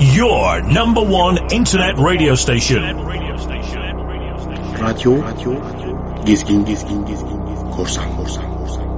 your 0.00 0.62
number 0.62 1.02
one 1.02 1.36
internet 1.52 1.98
radio 1.98 2.34
station. 2.34 2.96
Radio, 4.80 5.20
radio, 5.20 6.24
gezgin, 6.24 6.64
gezgin, 6.64 7.04
gezgin, 7.04 7.38
korsan, 7.70 8.16
korsan, 8.16 8.44
korsan. 8.56 8.88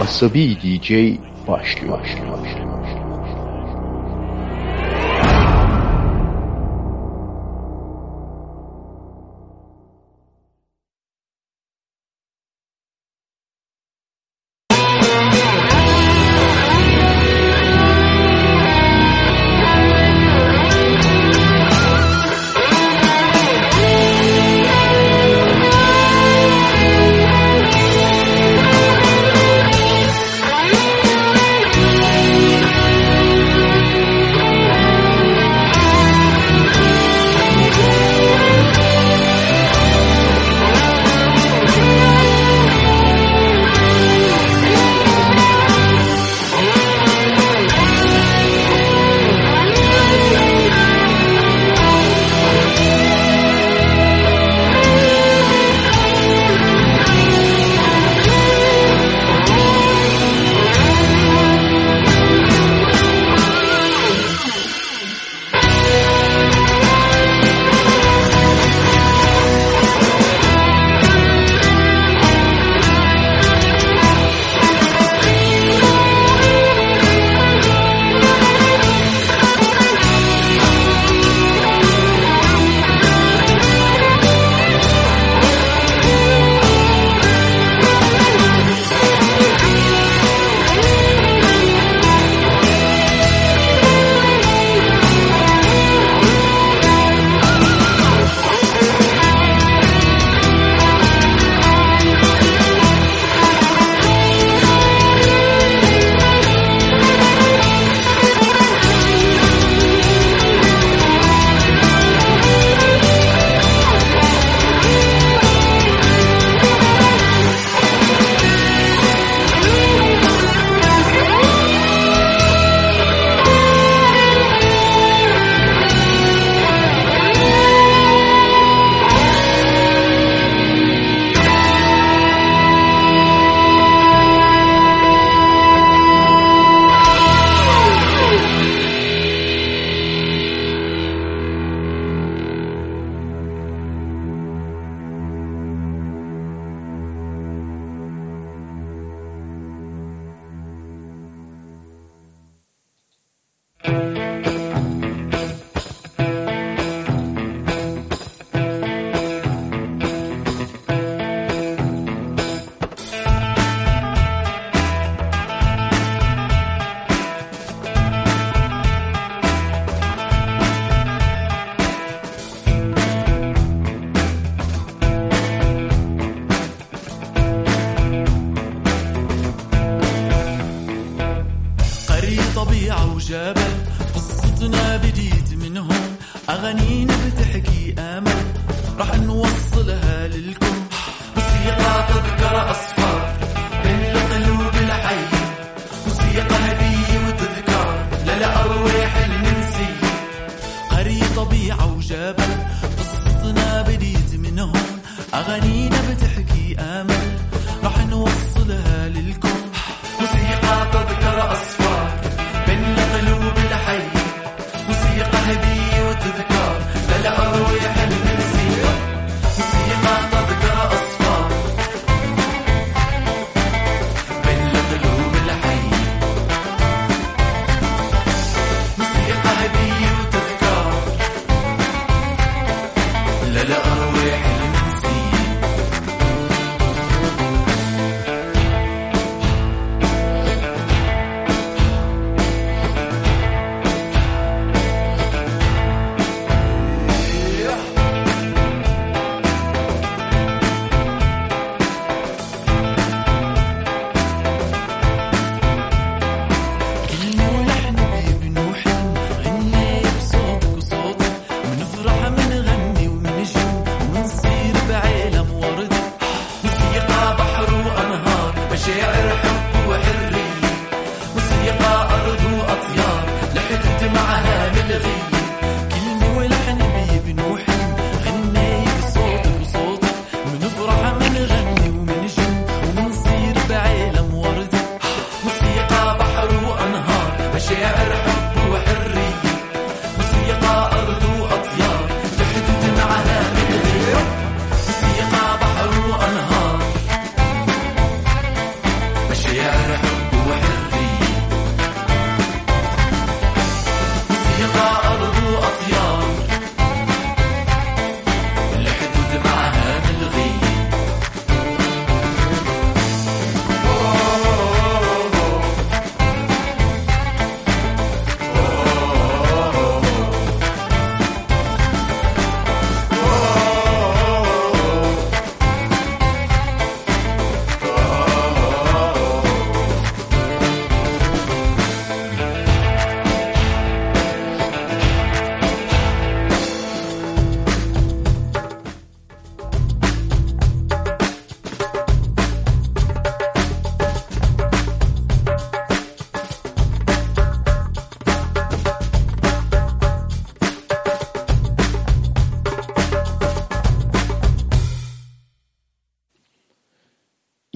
Asabi 0.00 0.56
DJ 0.56 1.18
başlıyor. 1.48 1.98
başlıyor, 1.98 2.32
başlıyor. 2.38 2.69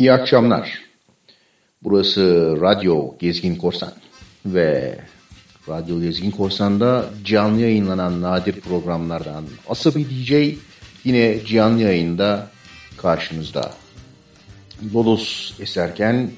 İyi 0.04 0.12
akşamlar. 0.12 0.78
Burası 1.82 2.56
Radyo 2.60 3.18
Gezgin 3.18 3.56
Korsan 3.56 3.92
ve 4.46 4.98
Radyo 5.68 6.00
Gezgin 6.00 6.30
Korsan'da 6.30 7.10
canlı 7.24 7.60
yayınlanan 7.60 8.22
nadir 8.22 8.60
programlardan 8.60 9.44
Asabi 9.68 10.06
DJ 10.10 10.58
yine 11.04 11.44
canlı 11.46 11.82
yayında 11.82 12.50
karşınızda. 12.96 13.72
Lodos 14.94 15.52
eserken, 15.60 16.30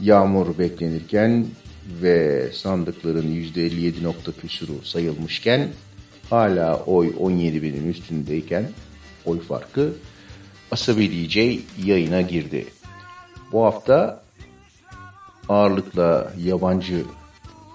yağmur 0.00 0.58
beklenirken 0.58 1.46
ve 2.02 2.48
sandıkların 2.52 3.28
%57 3.28 4.02
nokta 4.02 4.32
küsuru 4.32 4.84
sayılmışken 4.84 5.68
hala 6.30 6.76
oy 6.76 7.12
17 7.18 7.62
binin 7.62 7.90
üstündeyken 7.90 8.64
oy 9.24 9.40
farkı 9.40 9.92
Asabi 10.70 11.10
DJ 11.10 11.36
yayına 11.86 12.20
girdi. 12.20 12.66
Bu 13.52 13.64
hafta 13.64 14.22
ağırlıkla 15.48 16.32
yabancı 16.38 17.04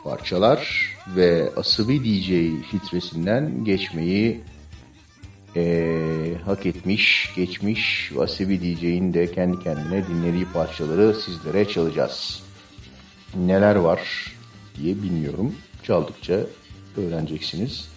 parçalar 0.04 0.90
ve 1.16 1.52
Asabi 1.56 2.04
DJ 2.04 2.28
filtresinden 2.72 3.66
geçmeyi 3.66 4.42
e, 5.56 6.34
hak 6.46 6.66
etmiş, 6.66 7.32
geçmiş 7.36 8.12
Asabi 8.20 8.62
DJ'in 8.62 9.14
de 9.14 9.32
kendi 9.32 9.60
kendine 9.60 10.08
dinlediği 10.08 10.46
parçaları 10.46 11.16
sizlere 11.16 11.68
çalacağız. 11.68 12.44
Neler 13.36 13.76
var 13.76 14.34
diye 14.78 14.96
bilmiyorum. 14.96 15.56
Çaldıkça 15.84 16.40
öğreneceksiniz. 16.98 17.90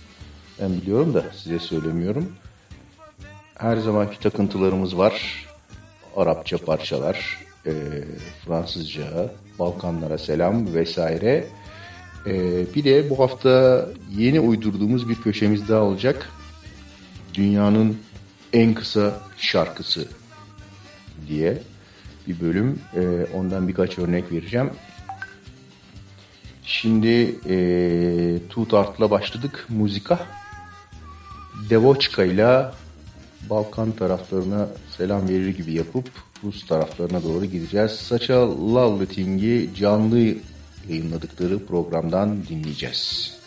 Ben 0.60 0.72
biliyorum 0.72 1.14
da 1.14 1.24
size 1.36 1.58
söylemiyorum. 1.58 2.32
Her 3.58 3.76
zamanki 3.76 4.20
takıntılarımız 4.20 4.98
var. 4.98 5.46
Arapça 6.16 6.58
parçalar, 6.58 7.38
e, 7.66 7.72
Fransızca, 8.44 9.32
Balkanlara 9.58 10.18
selam 10.18 10.74
vesaire. 10.74 11.46
E, 12.26 12.64
bir 12.74 12.84
de 12.84 13.10
bu 13.10 13.18
hafta 13.18 13.86
yeni 14.16 14.40
uydurduğumuz 14.40 15.08
bir 15.08 15.14
köşemiz 15.14 15.68
daha 15.68 15.82
olacak. 15.82 16.28
Dünyanın 17.34 17.98
en 18.52 18.74
kısa 18.74 19.20
şarkısı 19.38 20.08
diye 21.28 21.62
bir 22.28 22.40
bölüm. 22.40 22.78
E, 22.94 23.26
ondan 23.34 23.68
birkaç 23.68 23.98
örnek 23.98 24.32
vereceğim. 24.32 24.70
Şimdi 26.64 27.36
e, 27.48 27.56
Tutart'la 28.48 29.10
başladık 29.10 29.66
muzika. 29.68 30.26
Devoçka 31.70 32.24
ile 32.24 32.64
Balkan 33.50 33.92
taraflarına 33.92 34.68
selam 34.96 35.28
verir 35.28 35.48
gibi 35.48 35.72
yapıp 35.72 36.10
Rus 36.44 36.66
taraflarına 36.66 37.22
doğru 37.22 37.44
gideceğiz. 37.44 37.90
Saça 37.90 38.74
Lavleting'i 38.74 39.70
canlı 39.74 40.34
yayınladıkları 40.88 41.66
programdan 41.66 42.46
dinleyeceğiz. 42.48 43.39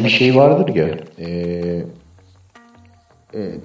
hani 0.00 0.10
şey 0.10 0.36
vardır 0.36 0.74
ya 0.74 0.98
e, 1.18 1.28
e, 3.34 3.60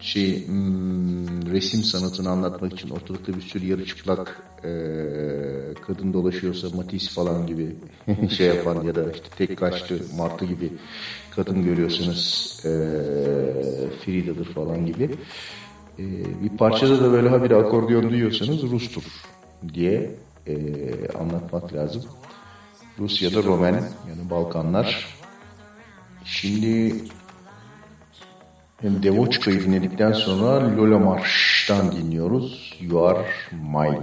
şey 0.00 0.46
m, 0.48 1.52
resim 1.52 1.84
sanatını 1.84 2.30
anlatmak 2.30 2.72
için 2.72 2.90
ortalıkta 2.90 3.34
bir 3.36 3.40
sürü 3.40 3.66
yarı 3.66 3.86
çıplak 3.86 4.42
e, 4.64 4.70
kadın 5.86 6.12
dolaşıyorsa 6.12 6.68
Matisse 6.76 7.10
falan 7.10 7.46
gibi 7.46 7.76
şey 8.36 8.46
yapan 8.46 8.82
ya 8.82 8.94
da 8.94 9.12
işte 9.12 9.26
tek 9.38 9.58
kaçtı 9.58 10.00
Martı 10.16 10.44
gibi 10.44 10.72
kadın 11.30 11.64
görüyorsunuz 11.64 12.56
e, 12.64 12.68
Frida'dır 14.04 14.44
falan 14.44 14.86
gibi 14.86 15.10
e, 15.98 16.04
bir 16.42 16.56
parçada 16.58 17.00
da 17.00 17.12
böyle 17.12 17.28
habire 17.28 17.56
akordeon 17.56 18.10
duyuyorsanız 18.10 18.62
Rus'tur 18.62 19.02
diye 19.74 20.10
e, 20.46 20.54
anlatmak 21.20 21.74
lazım. 21.74 22.02
Rusya'da 22.98 23.42
Romen 23.42 23.74
yani 24.08 24.30
Balkanlar 24.30 25.11
Şimdi 26.24 26.94
hem 28.80 29.02
Devoçka'yı 29.02 29.60
dinledikten 29.60 30.12
sonra 30.12 30.76
Lola 30.76 30.98
Marş'tan 30.98 31.92
dinliyoruz. 31.92 32.74
You 32.80 33.06
are 33.06 33.26
mine. 33.52 34.00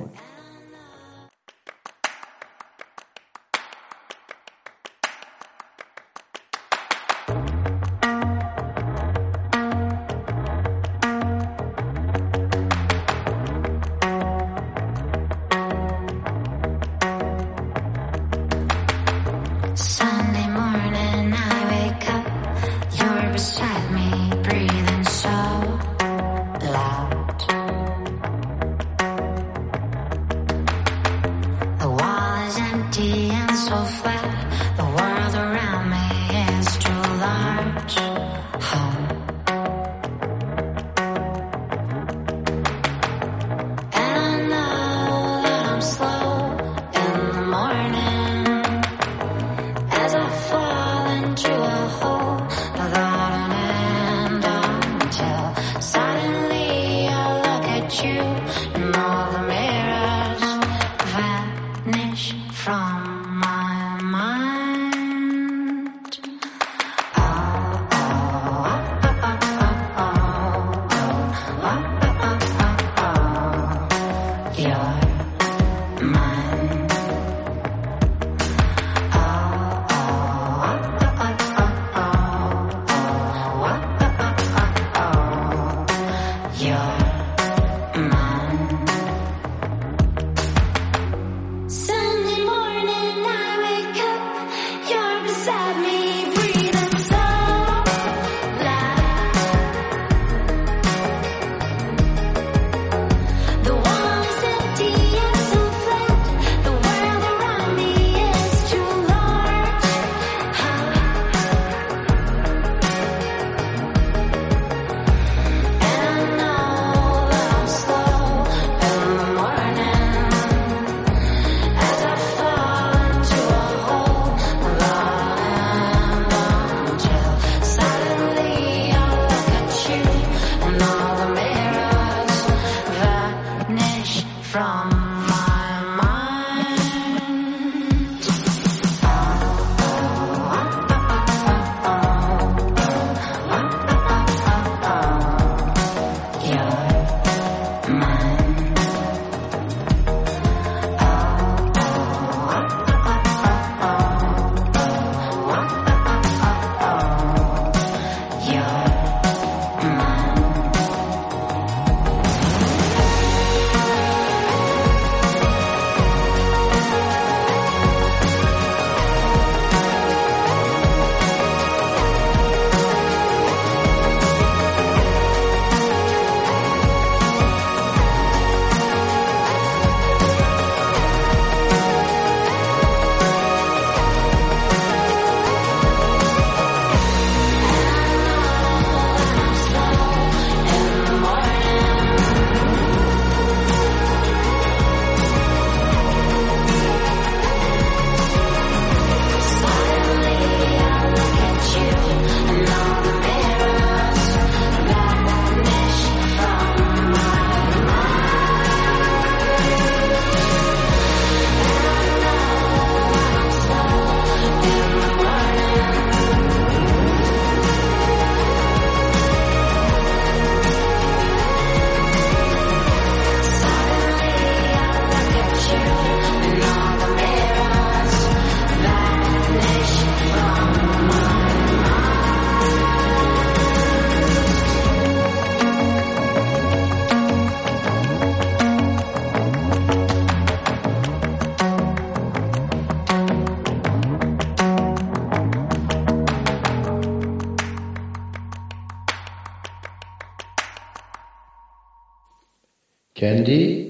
Kendi 253.20 253.90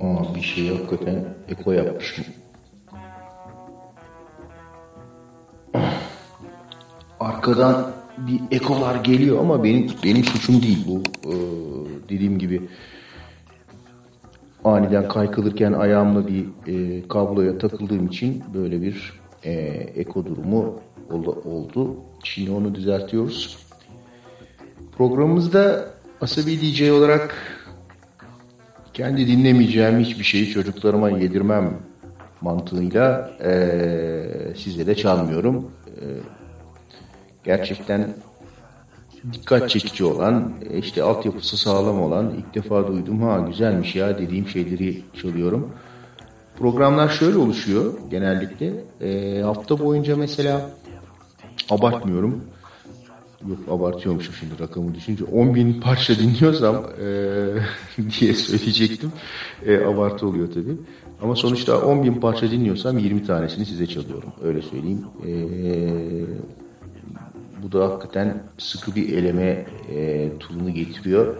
Aa, 0.00 0.34
bir 0.34 0.40
şey 0.40 0.68
hakikaten 0.68 1.24
eko 1.48 1.72
yapmışım. 1.72 2.24
Arkadan 7.20 7.92
bir 8.18 8.40
ekolar 8.56 9.04
geliyor 9.04 9.40
ama 9.40 9.64
benim 9.64 9.90
benim 10.04 10.24
suçum 10.24 10.62
değil 10.62 10.84
bu. 10.88 11.02
Ee, 11.28 11.34
dediğim 12.08 12.38
gibi 12.38 12.62
aniden 14.64 15.08
kaykılırken 15.08 15.72
ayağımla 15.72 16.28
bir 16.28 16.46
e, 16.66 17.08
kabloya 17.08 17.58
takıldığım 17.58 18.06
için 18.06 18.44
böyle 18.54 18.82
bir 18.82 19.12
e, 19.44 19.52
eko 19.96 20.26
durumu 20.26 20.80
oldu. 21.44 21.96
Şimdi 22.24 22.50
onu 22.50 22.74
düzeltiyoruz. 22.74 23.58
Programımızda 24.96 25.97
Asabi 26.20 26.60
DJ 26.60 26.90
olarak 26.90 27.34
kendi 28.94 29.26
dinlemeyeceğim 29.28 29.98
hiçbir 29.98 30.24
şeyi 30.24 30.50
çocuklarıma 30.50 31.10
yedirmem 31.10 31.78
mantığıyla 32.40 33.30
e, 33.44 34.54
size 34.56 34.86
de 34.86 34.94
çalmıyorum. 34.94 35.70
E, 35.86 36.04
gerçekten 37.44 38.08
dikkat 39.32 39.70
çekici 39.70 40.04
olan, 40.04 40.52
e, 40.70 40.78
işte 40.78 41.02
altyapısı 41.02 41.56
sağlam 41.56 42.02
olan, 42.02 42.34
ilk 42.38 42.54
defa 42.54 42.88
duydum 42.88 43.22
ha 43.22 43.38
güzelmiş 43.48 43.94
ya 43.94 44.18
dediğim 44.18 44.48
şeyleri 44.48 45.02
çalıyorum. 45.22 45.70
Programlar 46.58 47.08
şöyle 47.08 47.38
oluşuyor 47.38 47.94
genellikle. 48.10 48.72
E, 49.00 49.40
hafta 49.42 49.78
boyunca 49.78 50.16
mesela 50.16 50.70
abartmıyorum. 51.70 52.44
Yok 53.46 53.58
abartıyormuşum 53.70 54.34
şimdi 54.34 54.58
rakamı 54.62 54.94
düşünce. 54.94 55.24
10 55.24 55.54
bin 55.54 55.80
parça 55.80 56.18
dinliyorsam 56.18 56.76
e, 56.76 57.06
diye 58.20 58.34
söyleyecektim. 58.34 59.12
E, 59.66 59.84
abartı 59.84 60.26
oluyor 60.26 60.48
tabii. 60.52 60.76
Ama 61.22 61.36
sonuçta 61.36 61.80
10 61.82 62.04
bin 62.04 62.14
parça 62.14 62.50
dinliyorsam 62.50 62.98
20 62.98 63.26
tanesini 63.26 63.66
size 63.66 63.86
çalıyorum. 63.86 64.32
Öyle 64.42 64.62
söyleyeyim. 64.62 65.04
E, 65.26 65.30
bu 67.62 67.72
da 67.72 67.84
hakikaten 67.84 68.42
sıkı 68.58 68.94
bir 68.94 69.18
eleme 69.18 69.66
e, 69.90 70.30
turunu 70.38 70.70
getiriyor. 70.70 71.36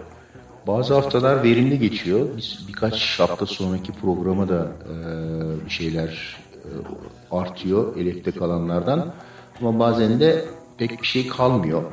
Bazı 0.67 0.93
haftalar 0.93 1.43
verimli 1.43 1.79
geçiyor. 1.79 2.27
Biz 2.37 2.65
birkaç 2.67 3.19
hafta 3.19 3.45
sonraki 3.45 3.91
programa 3.91 4.49
da 4.49 4.71
e, 4.89 5.65
bir 5.65 5.69
şeyler 5.69 6.37
e, 6.53 6.69
artıyor 7.31 7.97
elekte 7.97 8.31
kalanlardan. 8.31 9.13
Ama 9.61 9.79
bazen 9.79 10.19
de 10.19 10.45
pek 10.79 11.01
bir 11.01 11.07
şey 11.07 11.27
kalmıyor. 11.27 11.83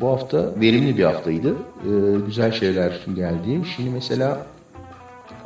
Bu 0.00 0.08
hafta 0.08 0.60
verimli 0.60 0.98
bir 0.98 1.04
haftaydı. 1.04 1.50
Ee, 1.50 1.90
güzel 2.26 2.52
şeyler 2.52 2.92
geldi. 3.14 3.60
Şimdi 3.76 3.90
mesela 3.90 4.46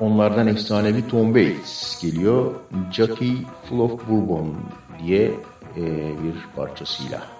onlardan 0.00 0.46
efsanevi 0.46 1.08
Tom 1.08 1.34
Waits 1.34 2.02
geliyor. 2.02 2.54
Jockey 2.92 3.32
Full 3.68 3.78
of 3.78 4.08
Bourbon 4.08 4.54
diye 5.02 5.24
e, 5.76 5.82
bir 6.24 6.34
parçasıyla. 6.56 7.39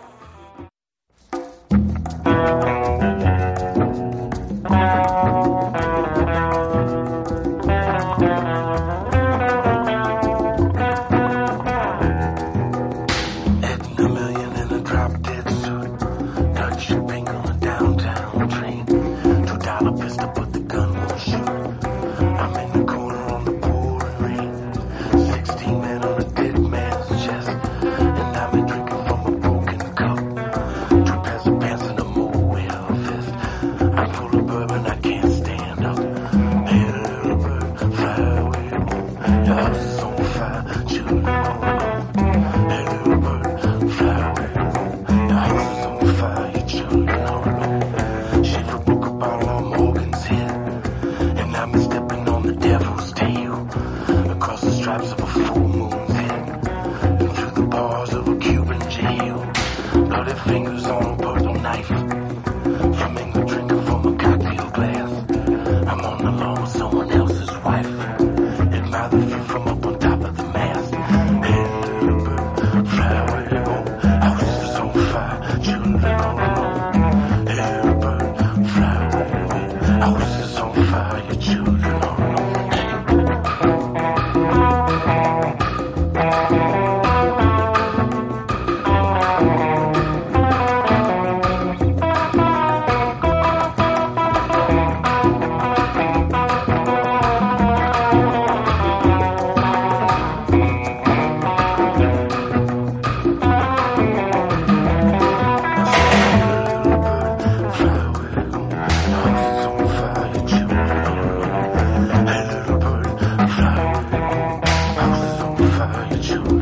heard 115.93 116.11
the. 116.11 116.60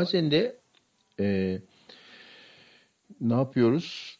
Bazen 0.00 0.30
de 0.30 0.56
e, 1.20 1.58
ne 3.20 3.34
yapıyoruz? 3.34 4.18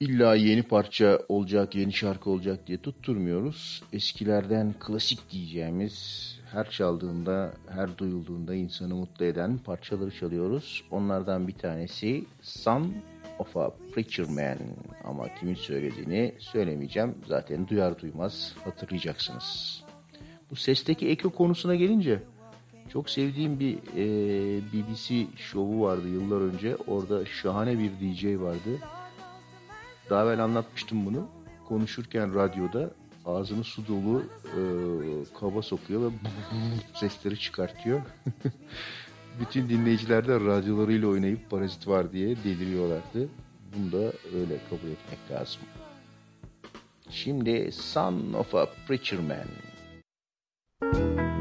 İlla 0.00 0.34
yeni 0.34 0.62
parça 0.62 1.20
olacak, 1.28 1.74
yeni 1.74 1.92
şarkı 1.92 2.30
olacak 2.30 2.66
diye 2.66 2.78
tutturmuyoruz. 2.78 3.82
Eskilerden 3.92 4.74
klasik 4.80 5.30
diyeceğimiz 5.30 6.26
her 6.52 6.70
çaldığında, 6.70 7.54
her 7.68 7.98
duyulduğunda 7.98 8.54
insanı 8.54 8.94
mutlu 8.94 9.24
eden 9.24 9.58
parçaları 9.58 10.10
çalıyoruz. 10.10 10.84
Onlardan 10.90 11.48
bir 11.48 11.54
tanesi 11.54 12.24
Son 12.42 12.92
of 13.38 13.56
a 13.56 13.70
Preacher 13.94 14.26
Man. 14.28 14.58
Ama 15.04 15.34
kimin 15.34 15.54
söylediğini 15.54 16.34
söylemeyeceğim. 16.38 17.14
Zaten 17.26 17.68
duyar 17.68 17.98
duymaz 17.98 18.54
hatırlayacaksınız. 18.64 19.82
Bu 20.50 20.56
sesteki 20.56 21.08
eko 21.08 21.30
konusuna 21.30 21.74
gelince 21.74 22.22
çok 22.92 23.10
sevdiğim 23.10 23.60
bir 23.60 23.78
e, 23.96 24.04
BBC 24.72 25.26
şovu 25.36 25.82
vardı 25.82 26.08
yıllar 26.08 26.40
önce. 26.40 26.76
Orada 26.76 27.26
şahane 27.26 27.78
bir 27.78 27.90
DJ 27.90 28.24
vardı. 28.24 28.80
Daha 30.10 30.24
evvel 30.24 30.44
anlatmıştım 30.44 31.06
bunu. 31.06 31.28
Konuşurken 31.68 32.34
radyoda 32.34 32.90
ağzını 33.26 33.64
su 33.64 33.88
dolu 33.88 34.22
e, 34.44 34.60
kaba 35.40 35.62
sokuyor 35.62 36.00
ve 36.00 36.14
sesleri 36.94 37.38
çıkartıyor. 37.38 38.00
Bütün 39.40 39.68
dinleyiciler 39.68 40.28
de 40.28 40.34
radyolarıyla 40.34 41.08
oynayıp 41.08 41.50
parazit 41.50 41.88
var 41.88 42.12
diye 42.12 42.36
deliriyorlardı. 42.44 43.28
Bunu 43.76 43.92
da 43.92 44.12
öyle 44.34 44.58
kabul 44.70 44.88
etmek 44.88 45.30
lazım. 45.30 45.62
Şimdi 47.10 47.72
Son 47.72 48.32
of 48.32 48.54
a 48.54 48.66
Preacher 48.86 49.18
Man. 49.20 49.46
Billy 50.82 51.31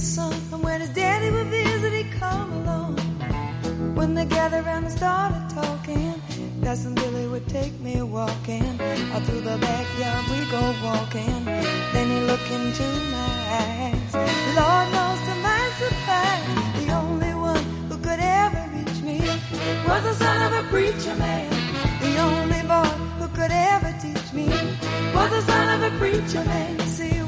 Preacher's 0.00 0.14
son. 0.14 0.32
And 0.52 0.62
when 0.62 0.80
his 0.80 0.90
daddy 0.90 1.30
would 1.30 1.48
visit, 1.48 1.92
he'd 1.92 2.12
come 2.12 2.52
along. 2.52 2.96
When 3.94 4.14
they 4.14 4.24
gathered 4.24 4.64
around 4.64 4.84
and 4.84 4.92
started 4.92 5.46
talking, 5.50 6.14
Cousin 6.62 6.94
Billy 6.94 7.26
would 7.28 7.46
take 7.48 7.78
me 7.80 8.00
walking. 8.00 8.64
Out 9.12 9.22
through 9.24 9.42
the 9.42 9.58
backyard 9.58 10.24
we 10.30 10.40
go 10.50 10.62
walking. 10.82 11.44
Then 11.92 12.06
he'd 12.12 12.26
look 12.32 12.46
into 12.50 12.86
my 13.12 13.32
eyes. 13.60 14.14
Lord 14.60 14.86
knows 14.96 15.20
to 15.28 15.34
my 15.48 15.64
surprise, 15.82 16.48
the 16.80 16.92
only 16.94 17.34
one 17.34 17.64
who 17.90 17.96
could 17.98 18.20
ever 18.20 18.62
reach 18.76 19.02
me 19.02 19.18
was 19.86 20.02
the 20.02 20.14
son 20.14 20.38
of 20.46 20.64
a 20.64 20.68
preacher 20.68 21.14
man. 21.16 21.50
The 22.00 22.14
only 22.28 22.62
boy 22.72 22.90
who 23.20 23.28
could 23.36 23.52
ever 23.52 23.92
teach 24.00 24.32
me 24.32 24.48
was 25.14 25.30
the 25.30 25.42
son 25.42 25.66
of 25.76 25.92
a 25.92 25.98
preacher 25.98 26.44
man. 26.44 26.78
Yes, 26.78 26.98
he 26.98 27.20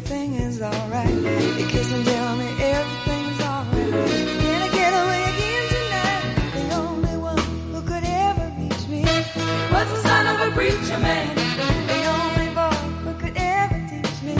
everything 0.00 0.34
is 0.34 0.62
alright. 0.62 1.08
He 1.58 1.64
kiss 1.66 1.92
and 1.92 2.04
tell 2.06 2.36
me 2.36 2.46
everything's 2.58 3.40
alright. 3.42 3.92
Can 4.42 4.62
I 4.62 4.68
get 4.72 4.92
away 5.02 5.22
again 5.32 5.64
tonight? 5.76 6.24
The 6.54 6.74
only 6.74 7.16
one 7.18 7.38
who 7.72 7.82
could 7.82 8.04
ever 8.04 8.46
reach 8.58 8.88
me 8.88 9.02
was 9.74 9.86
the 9.92 10.00
son 10.08 10.24
of 10.32 10.48
a 10.48 10.50
preacher 10.56 10.98
man. 10.98 11.36
The 11.92 12.00
only 12.16 12.48
boy 12.54 12.76
who 13.04 13.12
could 13.20 13.36
ever 13.36 13.78
teach 13.90 14.22
me 14.22 14.36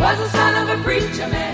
was 0.00 0.16
the 0.18 0.28
son 0.30 0.52
of 0.62 0.80
a 0.80 0.82
preacher 0.82 1.28
man. 1.28 1.45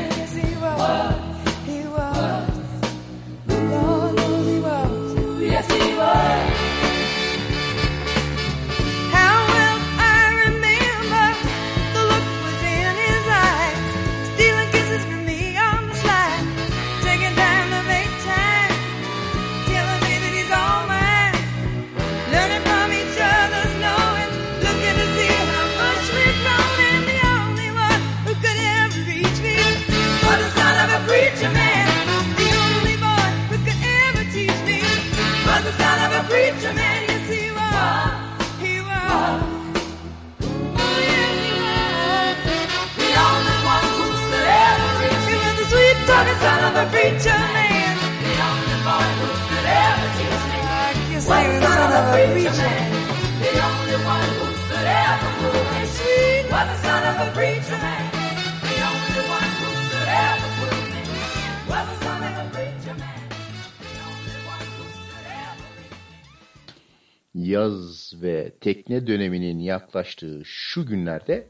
Yaz 67.34 68.12
ve 68.22 68.52
tekne 68.60 69.06
döneminin 69.06 69.58
yaklaştığı 69.58 70.42
şu 70.44 70.86
günlerde 70.86 71.48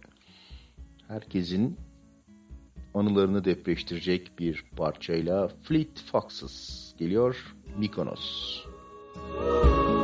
herkesin 1.09 1.77
anılarını 2.95 3.45
depreştirecek 3.45 4.39
bir 4.39 4.65
parçayla 4.77 5.49
Fleet 5.63 6.01
Foxes 6.13 6.95
geliyor 6.99 7.55
Mykonos. 7.79 8.63
The 9.43 10.02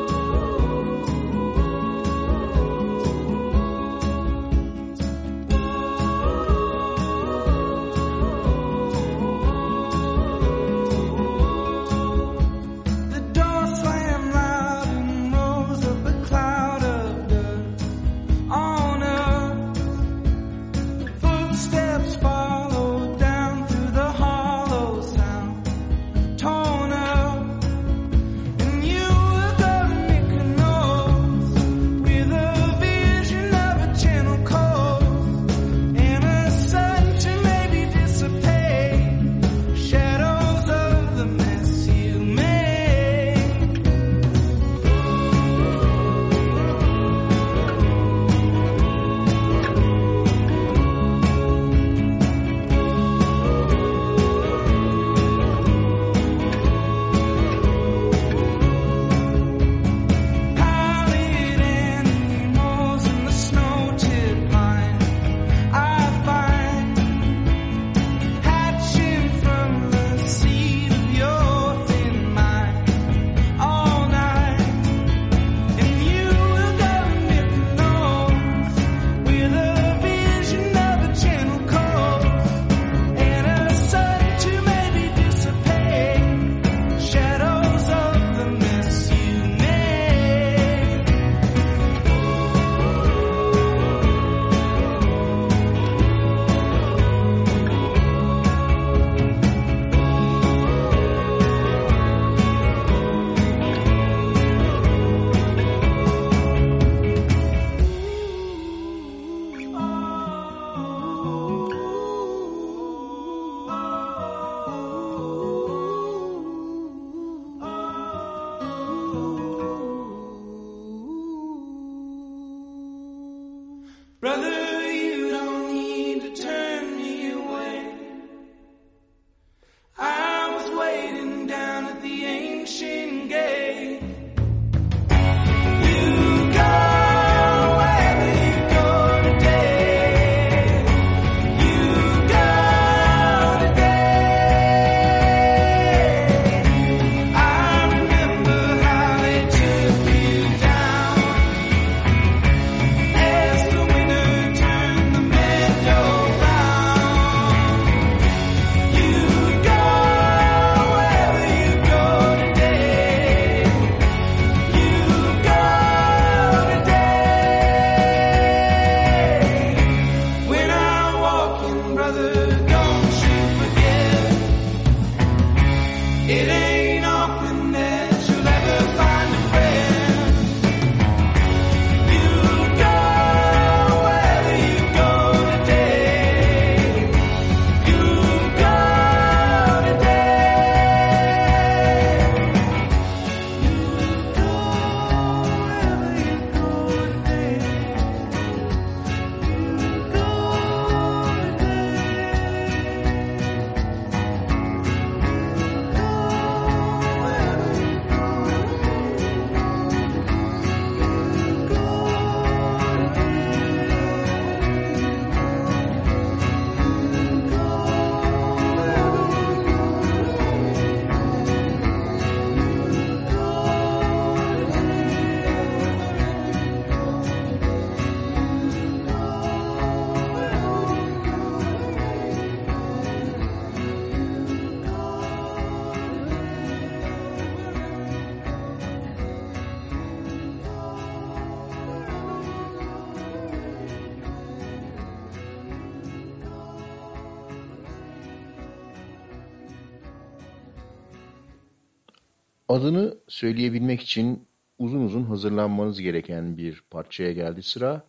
Adını 252.69 253.19
söyleyebilmek 253.29 254.01
için 254.01 254.49
uzun 254.79 255.05
uzun 255.05 255.25
hazırlanmanız 255.25 256.01
gereken 256.01 256.57
bir 256.57 256.83
parçaya 256.91 257.33
geldi 257.33 257.63
sıra. 257.63 258.07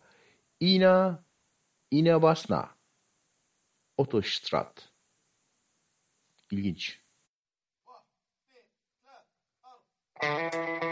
Ina 0.60 1.24
Inabasna 1.90 2.70
Otoştrat 3.96 4.88
İlginç. 6.50 7.00
One, 7.86 7.96
two, 10.20 10.30
three, 10.80 10.89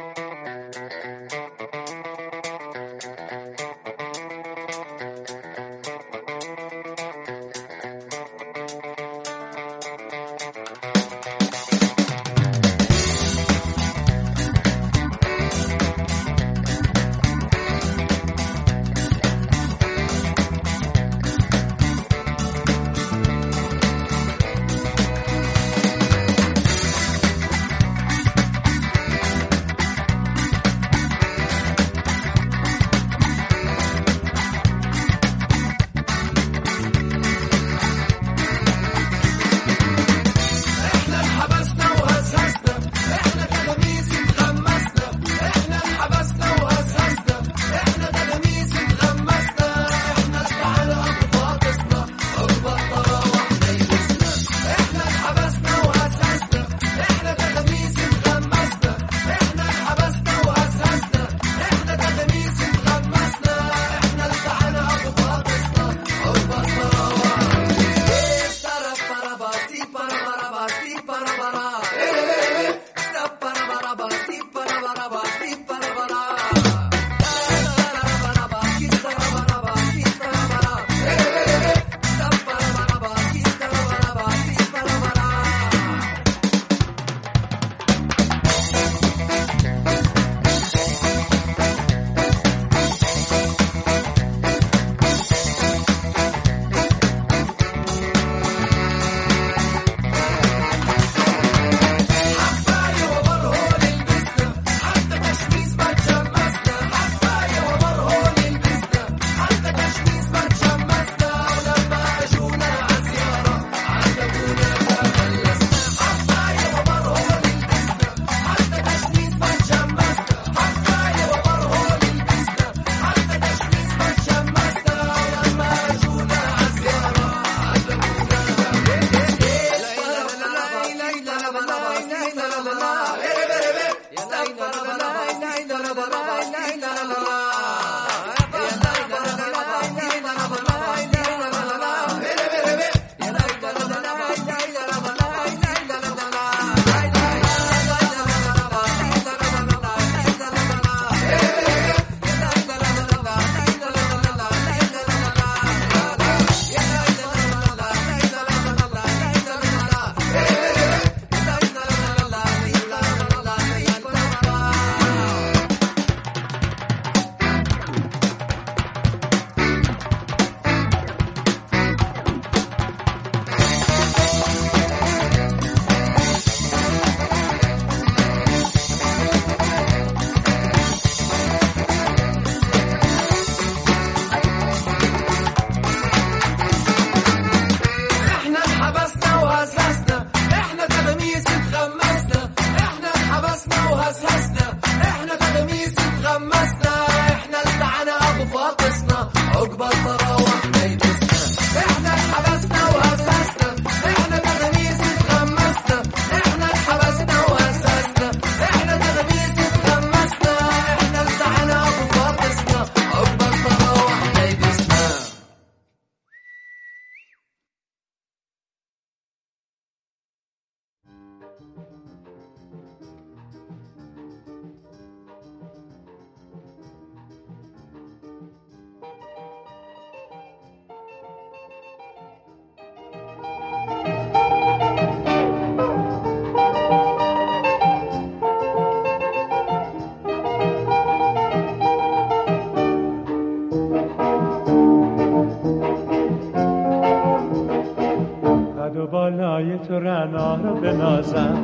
بنازم. 250.98 251.58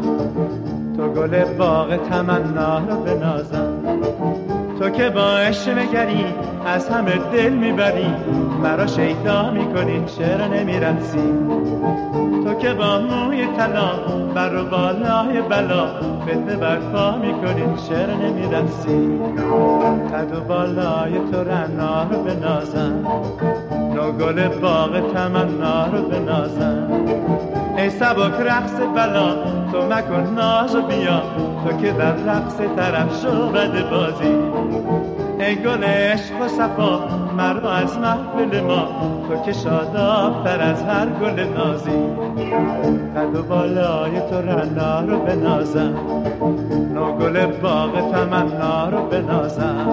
تو 0.97 1.09
گل 1.09 1.45
باغ 1.59 1.97
تمنا 1.97 2.79
رو 2.79 2.97
بنازم. 2.97 3.73
تو 4.79 4.91
که 4.91 5.11
با 5.11 5.39
عشق 5.39 5.79
مگری 5.79 6.25
از 6.67 6.89
همه 6.89 7.13
دل 7.33 7.53
می‌بری. 7.53 8.15
مرا 8.63 8.87
شیدا 8.87 9.51
می‌کنی 9.51 10.05
چرا 10.07 10.47
نمی‌رسی؟ 10.47 11.33
تو 12.45 12.55
که 12.55 12.75
با 12.75 12.99
موی 12.99 13.47
طلا 13.57 13.91
بر 14.35 14.63
بالای 14.63 15.43
بلا 15.51 15.87
فتنه 16.23 16.57
برپا 16.57 17.17
می‌کنی 17.17 17.65
چرا 17.89 18.15
نمی‌رسی؟ 18.15 19.19
قد 20.15 20.37
و 20.37 20.41
بالای 20.41 21.13
تو 21.33 21.45
رنا 21.45 22.03
رو 22.03 22.23
بنازم. 22.23 23.05
تو 23.95 24.13
گل 24.13 24.49
باغ 24.49 25.13
تمنا 25.13 25.87
رو 25.87 26.03
بنازم. 26.03 26.89
ای 27.85 27.91
سبک 27.91 28.41
رقص 28.41 28.73
بلا 28.95 29.35
تو 29.73 29.87
مکن 29.87 30.35
ناز 30.35 30.75
و 30.75 30.83
بیا. 30.83 31.23
تو 31.65 31.77
که 31.77 31.93
در 31.93 32.13
رقص 32.13 32.57
طرف 32.77 33.23
شو 33.23 33.49
بد 33.49 33.91
بازی. 33.91 34.35
ای 35.39 35.57
گل 35.57 35.85
عشق 35.85 36.41
و 36.41 36.49
صفا 36.49 37.09
مرا 37.37 37.73
از 37.73 37.99
محفل 37.99 38.61
ما. 38.61 38.87
تو 39.29 39.43
که 39.45 39.53
شادابتر 39.53 40.61
از 40.61 40.83
هر 40.83 41.07
گل 41.07 41.45
نازی. 41.57 42.03
قد 43.17 43.37
و 43.37 43.43
بالای 43.43 44.21
تو 44.31 44.37
رنا 44.37 45.01
رو 45.01 45.19
بنازم. 45.19 45.95
نو 46.95 47.13
گل 47.13 47.47
باغ 47.47 48.13
تمنا 48.13 48.89
رو 48.89 49.07
بنازم. 49.07 49.87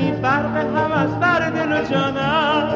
بکنی 0.00 0.12
برق 0.12 0.56
هم 0.56 0.92
از 0.92 1.20
بر 1.20 1.50
دل 1.50 1.72
و 1.72 1.84
جانم. 1.84 2.68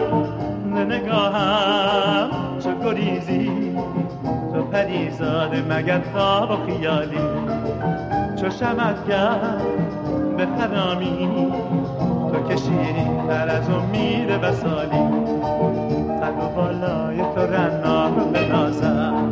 ز 0.75 0.79
نگاهم 0.79 2.31
چو 2.65 2.71
گریزی. 2.85 3.77
تو 4.53 4.63
پریزاده 4.63 5.63
مگر 5.71 6.01
خواب 6.13 6.51
و 6.51 6.57
خیالی. 6.67 7.29
چو 8.41 8.51
شمدگر 8.51 9.39
به 10.37 10.47
خرامی. 10.59 11.53
تو 12.33 12.49
که 12.49 12.57
شیرین 12.57 13.27
تر 13.29 13.49
از 13.49 13.71
امید 13.71 14.31
وسالی 14.43 15.05
قد 16.23 16.43
و 16.43 16.49
بالای 16.57 17.19
تو 17.35 17.41
رنا 17.41 18.09
رو 18.09 18.25
بنازم. 18.25 19.31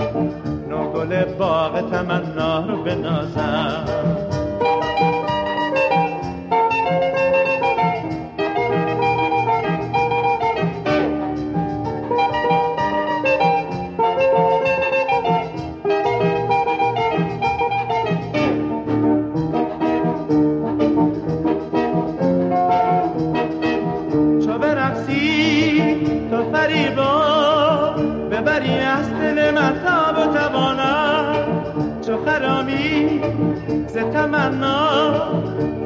نو 0.69 0.93
گل 0.93 1.25
باغ 1.25 1.91
تمنا 1.91 2.67
رو 2.67 2.83
بنازم. 2.83 4.32
تمنا. 34.13 35.13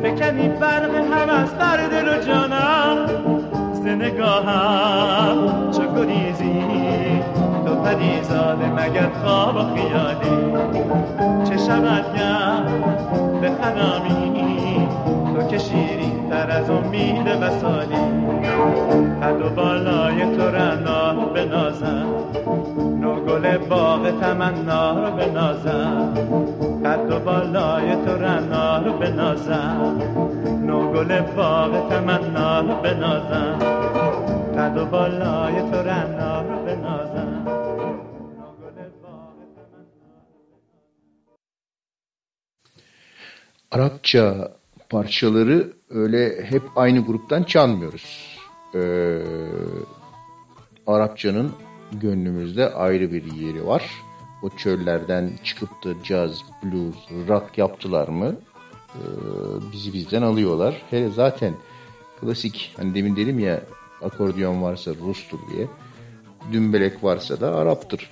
فکنی 0.03 0.49
برق 0.49 0.95
از 1.29 1.55
بر 1.55 1.77
دل 1.77 2.09
و 2.09 2.22
جانم. 2.22 3.07
ز 3.72 3.87
نگاهم 3.87 5.70
چو 5.70 5.83
گریزی 5.97 6.62
تو 7.66 7.74
پریزاده 7.74 8.66
مگر 8.77 9.09
خواب 9.22 9.57
و 9.57 9.61
خیالی؟ 9.74 10.39
چه 11.45 11.57
شود 11.57 12.05
به 13.41 13.51
خرامی 13.51 14.27
تو 15.35 15.47
که 15.49 15.59
شیرین 15.59 16.31
تر 16.31 16.51
از 16.51 16.70
امید 16.70 17.27
وسالی 17.27 18.07
قد 19.22 19.43
و 19.43 19.49
بالای 19.49 20.37
تو 20.37 20.43
رنا 20.43 21.14
بنازم 21.14 22.07
نو 23.01 23.14
گل 23.14 23.59
باغ 23.59 24.20
تمنا. 24.20 24.86
رو 29.46 29.46
بنازم 29.46 29.80
نو 30.68 30.94
گل 30.94 31.22
باغ 31.22 31.89
تمنا 31.89 32.60
رو 32.60 32.82
بنازم 32.82 33.60
قد 34.58 34.78
و 34.78 34.86
بالای 34.86 35.56
تو 35.72 35.78
رنا 35.78 36.42
رو 36.42 36.66
بنازم 36.66 37.30
نو 38.38 38.48
گل 38.62 38.78
باغ 39.02 39.32
Arapça 43.72 44.52
parçaları 44.89 45.74
öyle 45.89 46.44
hep 46.44 46.64
aynı 46.76 47.06
gruptan 47.06 47.44
çalmıyoruz. 47.44 48.38
Ee, 48.76 49.22
Arapçanın 50.88 51.52
gönlümüzde 51.92 52.74
ayrı 52.74 53.12
bir 53.12 53.24
yeri 53.34 53.68
var. 53.68 53.92
O 54.44 54.50
çöllerden 54.50 55.32
çıkıp 55.44 55.70
da 55.84 56.04
caz, 56.04 56.42
blues, 56.64 57.28
rock 57.28 57.58
yaptılar 57.58 58.08
mı 58.08 58.36
ee, 58.36 58.45
Bizi 59.73 59.93
bizden 59.93 60.23
alıyorlar. 60.23 60.83
Hele 60.91 61.11
zaten 61.11 61.55
klasik 62.21 62.75
hani 62.77 62.95
demin 62.95 63.17
dedim 63.17 63.39
ya 63.39 63.63
akordeon 64.03 64.63
varsa 64.63 64.91
Rus'tur 65.07 65.39
diye. 65.53 65.67
Dümbelek 66.53 67.05
varsa 67.05 67.41
da 67.41 67.55
Arap'tır. 67.55 68.11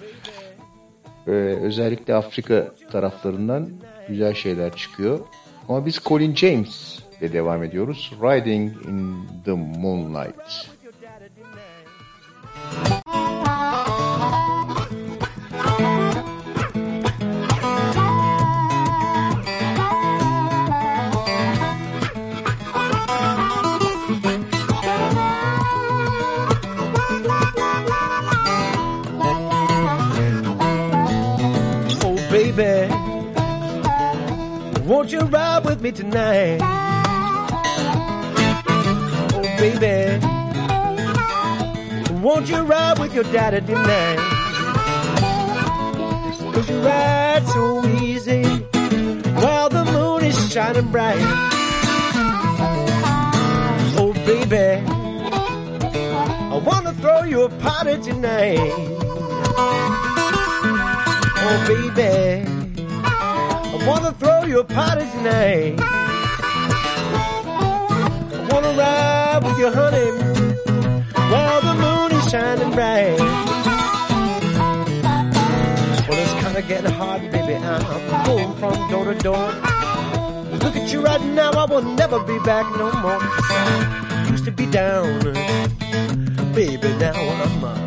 Ee, 1.27 1.31
özellikle 1.63 2.15
Afrika 2.15 2.75
taraflarından 2.93 3.71
güzel 4.09 4.35
şeyler 4.35 4.77
çıkıyor. 4.77 5.21
Ama 5.69 5.87
biz 5.87 6.01
Colin 6.05 6.35
James 6.35 6.99
ile 7.21 7.33
devam 7.33 7.63
ediyoruz. 7.63 8.13
Riding 8.23 8.73
in 8.87 9.17
the 9.45 9.53
Moonlight. 9.53 10.71
Me 35.85 35.93
tonight? 35.93 36.59
Oh, 39.35 39.43
baby, 39.59 40.19
won't 42.23 42.49
you 42.49 42.63
ride 42.63 42.99
with 42.99 43.15
your 43.15 43.25
daddy 43.25 43.61
tonight? 43.61 44.17
Cause 46.55 46.71
you 46.71 46.81
ride 46.81 47.47
so 47.49 47.85
easy 48.01 48.45
while 49.43 49.69
the 49.69 49.85
moon 49.93 50.25
is 50.25 50.51
shining 50.51 50.91
bright. 50.91 51.21
Oh, 53.99 54.15
baby, 54.25 54.83
I 56.55 56.63
wanna 56.65 56.95
throw 56.95 57.25
you 57.25 57.43
a 57.43 57.51
party 57.51 58.01
tonight. 58.01 58.57
Oh, 61.47 61.65
baby. 61.69 62.44
Wanna 63.87 64.13
throw 64.13 64.45
you 64.45 64.61
a 64.61 64.65
party 64.65 65.05
tonight. 65.13 65.79
I 65.79 65.83
wanna 68.51 68.73
ride 68.79 69.41
with 69.45 69.59
you, 69.59 69.71
honey, 69.71 70.11
while 71.31 71.61
the 71.61 71.75
moon 71.75 72.13
is 72.19 72.31
shining 72.31 72.71
bright. 72.71 73.19
Well, 76.09 76.19
it's 76.19 76.35
kinda 76.43 76.63
getting 76.63 76.93
hard, 76.93 77.31
baby. 77.31 77.57
I'm 77.57 78.25
going 78.25 78.55
from 78.55 78.91
door 78.91 79.05
to 79.05 79.15
door. 79.15 79.53
Look 80.63 80.77
at 80.77 80.91
you 80.91 81.03
right 81.03 81.23
now, 81.23 81.51
I 81.51 81.65
will 81.67 81.83
never 81.83 82.19
be 82.21 82.39
back 82.39 82.65
no 82.79 82.91
more. 83.03 83.21
Used 84.31 84.47
to 84.47 84.51
be 84.51 84.65
down, 84.65 85.21
baby, 86.55 86.89
now 86.99 87.13
I'm 87.13 87.65
up. 87.65 87.79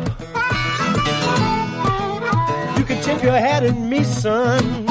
You 2.78 2.84
can 2.84 3.02
tip 3.02 3.20
your 3.20 3.36
hat 3.36 3.64
at 3.64 3.76
me, 3.76 4.04
son. 4.04 4.87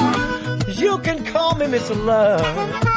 You 0.78 0.96
can 0.98 1.24
call 1.24 1.56
me 1.56 1.66
Mr. 1.66 1.96
Love. 2.04 2.87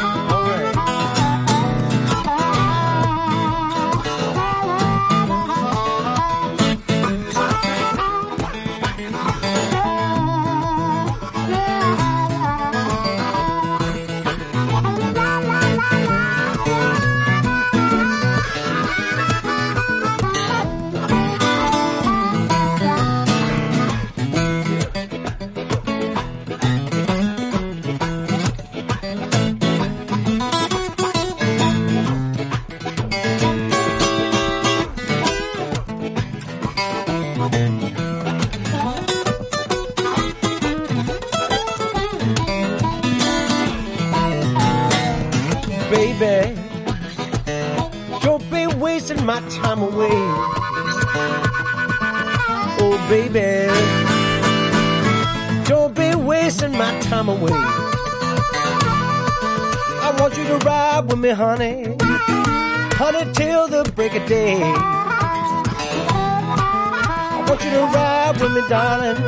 Darling, 68.72 69.20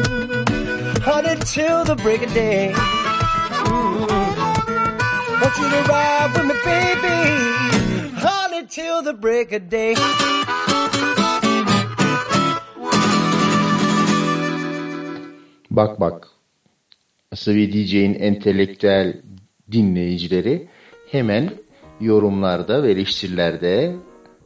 honey, 1.03 1.35
till 1.43 1.83
the 1.83 1.95
break 2.03 2.21
of 2.23 2.33
day. 2.33 2.71
Mm. 3.67 4.07
Want 5.41 5.55
you 5.59 5.67
to 5.75 5.81
ride 5.91 6.31
with 6.35 6.45
me, 6.49 6.55
baby, 6.63 7.17
honey, 8.25 8.61
till 8.67 8.99
the 9.03 9.13
break 9.13 9.51
of 9.51 9.63
day. 9.69 9.95
Bak 15.71 15.99
bak. 15.99 16.27
Asavi 17.31 17.73
DJ'in 17.73 18.13
entelektüel 18.13 19.21
dinleyicileri 19.71 20.67
hemen 21.11 21.49
yorumlarda 22.01 22.83
ve 22.83 22.91
eleştirilerde 22.91 23.95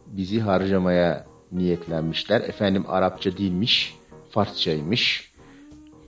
bizi 0.07 0.39
harcamaya 0.39 1.25
niyetlenmişler. 1.51 2.41
Efendim 2.41 2.85
Arapça 2.87 3.37
değilmiş, 3.37 3.96
Farsçaymış. 4.37 5.31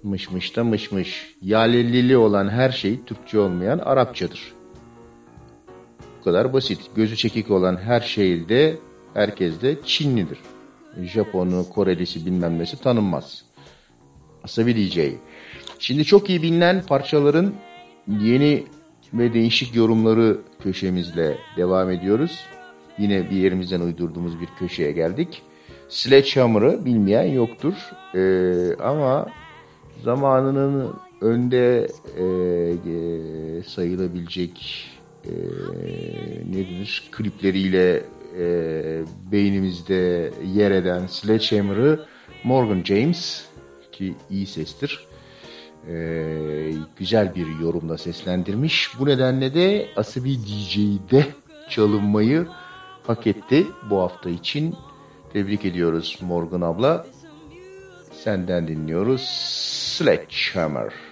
Mışmış 0.04 0.56
da 0.56 0.64
mışmış. 0.64 1.36
Yalellili 1.42 2.18
olan 2.18 2.50
her 2.50 2.70
şey 2.70 3.04
Türkçe 3.06 3.40
olmayan 3.40 3.80
Arapçadır. 3.80 4.54
Bu 6.20 6.24
kadar 6.24 6.54
basit. 6.54 6.80
Gözü 6.96 7.16
çekik 7.16 7.52
olan 7.52 7.78
her 7.78 8.02
şey 8.02 8.50
de 8.50 8.78
herkes 9.14 9.62
de 9.62 9.78
Çinlidir. 9.86 10.38
Japonu, 11.02 11.70
Korelisi 11.70 12.26
bilmem 12.26 12.60
nesi 12.60 12.82
tanınmaz. 12.82 13.46
Asabi 14.44 14.76
DJ. 14.76 15.00
Şimdi 15.80 16.06
çok 16.06 16.30
iyi 16.30 16.42
bilinen 16.42 16.82
parçaların 16.82 17.54
yeni 18.08 18.64
ve 19.14 19.34
değişik 19.34 19.76
yorumları 19.76 20.42
köşemizle 20.64 21.38
devam 21.58 21.90
ediyoruz. 21.90 22.40
Yine 22.98 23.30
bir 23.30 23.36
yerimizden 23.36 23.82
uydurduğumuz 23.82 24.42
bir 24.42 24.48
köşeye 24.60 24.92
geldik. 24.92 25.44
Sledgehammer'ı 25.90 26.86
bilmeyen 26.86 27.24
yoktur. 27.24 27.74
Ee, 28.16 28.76
ama 28.84 29.28
zamanının 30.04 30.94
önde 31.22 31.88
e, 32.18 32.24
e, 32.24 33.64
sayılabilecek 33.64 34.86
e, 35.26 35.32
nedir 36.52 37.10
klipleriyle 37.12 38.04
e, 38.40 38.46
beynimizde 39.32 40.32
yer 40.54 40.72
eden 40.72 41.08
Sledgehammer'ı 41.08 42.06
Morgan 42.44 42.84
James 42.84 43.46
ki 43.92 44.16
iyi 44.30 44.46
sestir. 44.46 45.10
Ee, 45.88 46.72
güzel 46.98 47.36
bir 47.36 47.60
yorumla 47.62 47.98
seslendirmiş. 47.98 48.90
Bu 49.00 49.06
nedenle 49.06 49.54
de 49.54 49.90
Asabi 49.96 50.38
DJ'de 50.38 51.26
çalınmayı 51.70 52.48
hak 53.08 53.28
etti 53.28 53.68
bu 53.90 54.00
hafta 54.00 54.30
için. 54.30 54.76
Tebrik 55.34 55.66
ediyoruz 55.66 56.20
Morgan 56.22 56.62
abla. 56.62 57.06
Senden 58.12 58.68
dinliyoruz 58.68 59.22
Sledgehammer. 59.98 61.09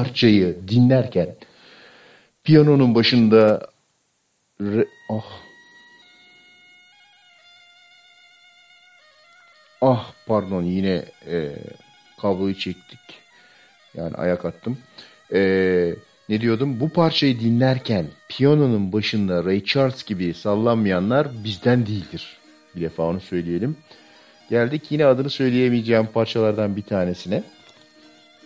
Parçayı 0.00 0.56
dinlerken 0.68 1.36
piyanonun 2.44 2.94
başında 2.94 3.68
re- 4.60 4.88
ah. 5.10 5.40
Ah 9.80 10.12
pardon 10.26 10.62
yine 10.62 11.04
e, 11.26 11.52
kabloyu 12.20 12.54
çektik. 12.54 13.00
Yani 13.94 14.14
ayak 14.14 14.44
attım. 14.44 14.78
E, 15.32 15.40
ne 16.28 16.40
diyordum? 16.40 16.80
Bu 16.80 16.88
parçayı 16.88 17.40
dinlerken 17.40 18.06
piyanonun 18.28 18.92
başında 18.92 19.44
Ray 19.44 19.64
Charles 19.64 20.04
gibi 20.04 20.34
sallanmayanlar 20.34 21.44
bizden 21.44 21.86
değildir. 21.86 22.36
Bir 22.76 22.80
defa 22.80 23.02
onu 23.02 23.20
söyleyelim. 23.20 23.76
Geldik 24.50 24.82
yine 24.90 25.06
adını 25.06 25.30
söyleyemeyeceğim 25.30 26.06
parçalardan 26.06 26.76
bir 26.76 26.82
tanesine. 26.82 27.42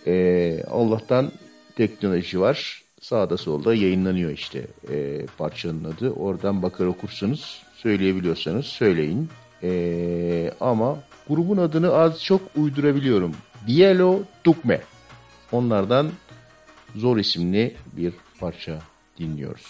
Ee, 0.07 0.63
Allah'tan 0.71 1.33
teknoloji 1.77 2.41
var. 2.41 2.83
Sağda 3.01 3.37
solda 3.37 3.75
yayınlanıyor 3.75 4.31
işte 4.31 4.67
ee, 4.91 5.27
parçanın 5.39 5.85
adı. 5.85 6.11
Oradan 6.11 6.63
bakar 6.63 6.87
okursanız 6.87 7.63
söyleyebiliyorsanız 7.77 8.67
söyleyin. 8.67 9.29
Ee, 9.63 10.51
ama 10.61 10.99
grubun 11.29 11.57
adını 11.57 11.95
az 11.95 12.25
çok 12.25 12.43
uydurabiliyorum. 12.57 13.35
Bielo 13.67 14.23
Dukme. 14.45 14.81
Onlardan 15.53 16.11
zor 16.97 17.17
isimli 17.17 17.75
bir 17.97 18.13
parça 18.41 18.79
dinliyoruz. 19.19 19.67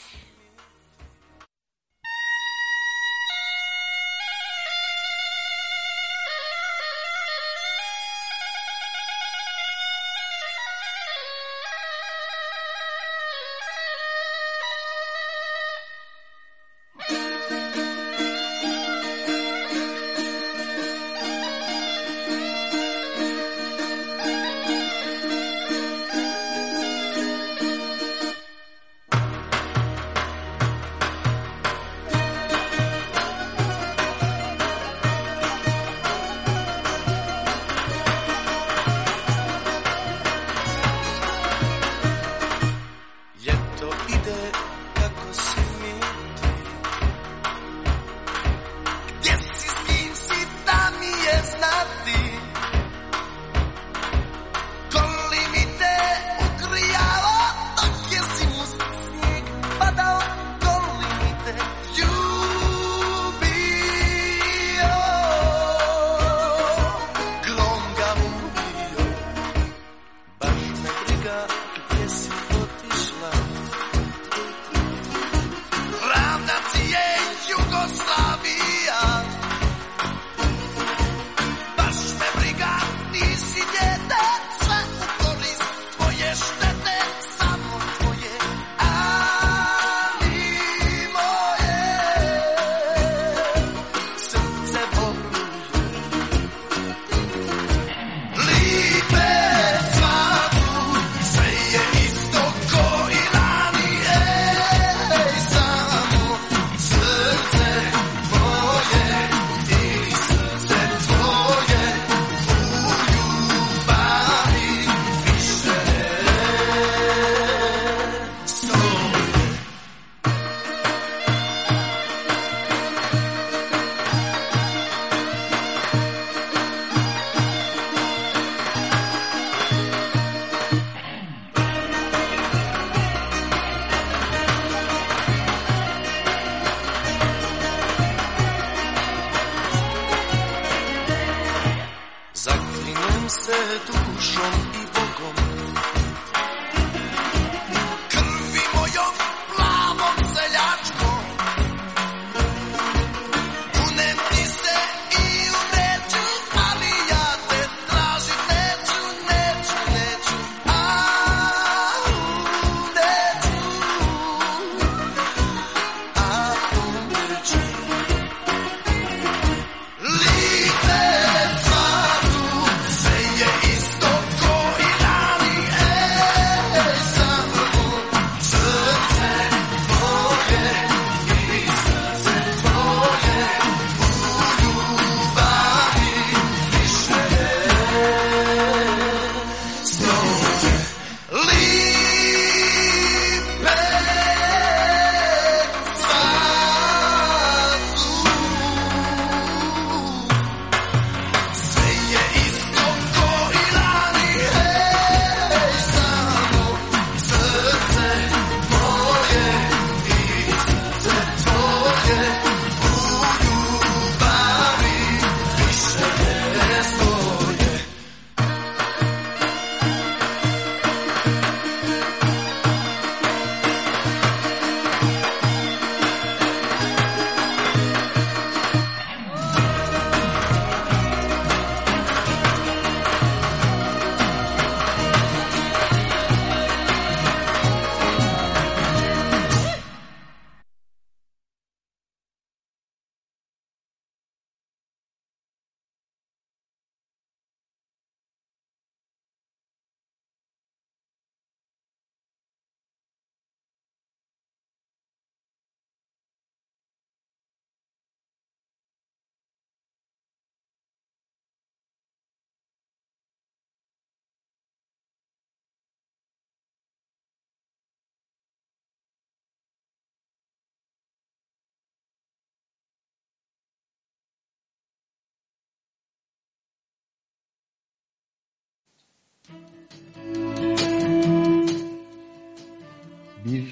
Bir 283.45 283.63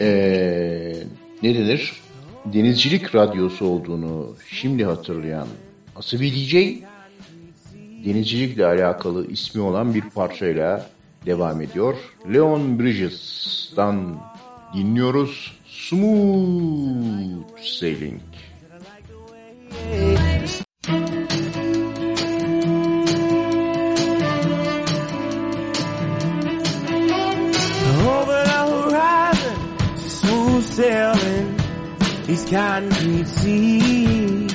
e, 0.00 1.06
ne 1.42 1.54
denir? 1.54 1.92
Denizcilik 2.44 3.14
radyosu 3.14 3.66
olduğunu 3.66 4.36
şimdi 4.48 4.84
hatırlayan 4.84 5.46
Asabi 5.96 6.32
DJ 6.32 6.54
denizcilikle 8.04 8.66
alakalı 8.66 9.26
ismi 9.26 9.62
olan 9.62 9.94
bir 9.94 10.00
parçayla 10.00 10.86
devam 11.26 11.60
ediyor. 11.60 11.94
Leon 12.34 12.78
Bridges'dan 12.78 14.20
dinliyoruz. 14.74 15.52
Smooth 15.66 17.58
Sailing. 17.62 18.31
Seas. 33.26 34.52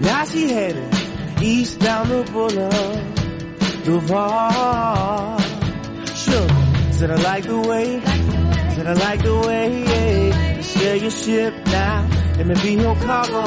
Now 0.00 0.24
she 0.24 0.48
headed 0.48 0.94
east 1.42 1.78
down 1.80 2.08
the 2.08 2.22
boulevard. 2.32 3.00
Sure, 6.16 6.48
said 6.92 7.10
I 7.10 7.16
like 7.16 7.44
the 7.44 7.58
way, 7.60 8.00
said 8.74 8.86
I 8.86 8.92
like 8.94 9.22
the 9.22 9.38
way. 9.46 9.84
Yeah. 9.84 10.60
Sail 10.62 10.96
your 10.96 11.10
ship 11.10 11.54
now, 11.66 12.08
let 12.36 12.46
me 12.46 12.54
be 12.62 12.72
your 12.74 12.96
cargo. 12.96 13.44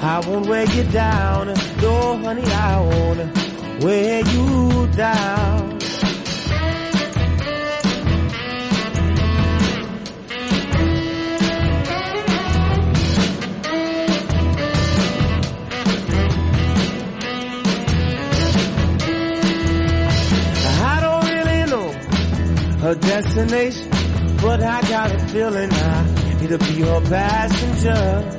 I 0.00 0.20
won't 0.26 0.46
wear 0.46 0.64
you 0.64 0.84
down, 0.84 1.46
no 1.82 2.18
honey, 2.18 2.44
I 2.44 2.80
won't 2.80 3.82
wear 3.82 4.24
you 4.26 4.86
down. 4.96 5.67
Her 22.88 22.94
destination, 22.94 23.90
but 24.40 24.62
I 24.62 24.80
got 24.88 25.14
a 25.14 25.18
feeling 25.28 25.70
I 25.70 26.38
need 26.40 26.48
to 26.48 26.58
be 26.58 26.80
her 26.80 27.00
passenger. 27.02 28.34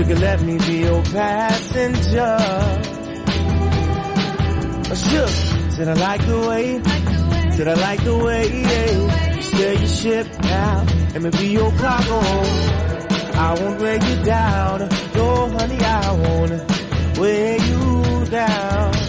Could 0.00 0.18
let 0.18 0.40
me 0.40 0.56
be 0.56 0.78
your 0.78 1.02
passenger. 1.04 2.36
Oh, 2.40 2.80
I 4.90 4.94
shook, 4.94 5.28
said 5.74 5.88
I 5.88 5.92
like 5.92 6.26
the 6.26 6.38
way, 6.48 6.82
said 7.52 7.68
I 7.68 7.74
like 7.74 8.02
the 8.02 8.16
way, 8.16 8.62
yeah. 8.62 9.34
You 9.36 9.42
steer 9.42 9.72
your 9.74 9.86
ship 9.86 10.26
now, 10.42 10.84
let 11.12 11.22
me 11.22 11.30
be 11.30 11.48
your 11.48 11.70
cargo. 11.72 12.20
I 13.38 13.56
won't 13.60 13.80
wear 13.80 13.94
you 13.94 14.24
down, 14.24 14.88
no 15.14 15.48
honey, 15.50 15.78
I 15.78 16.12
won't 16.12 17.18
wear 17.18 17.58
you 17.60 18.24
down. 18.30 18.99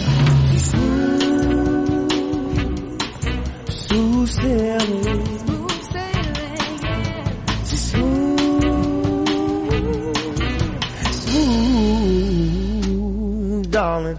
Smooth 4.32 5.70
sailing. 5.92 6.62
She's 7.66 7.82
smooth, 7.90 9.28
smooth, 12.72 13.70
darling. 13.70 14.18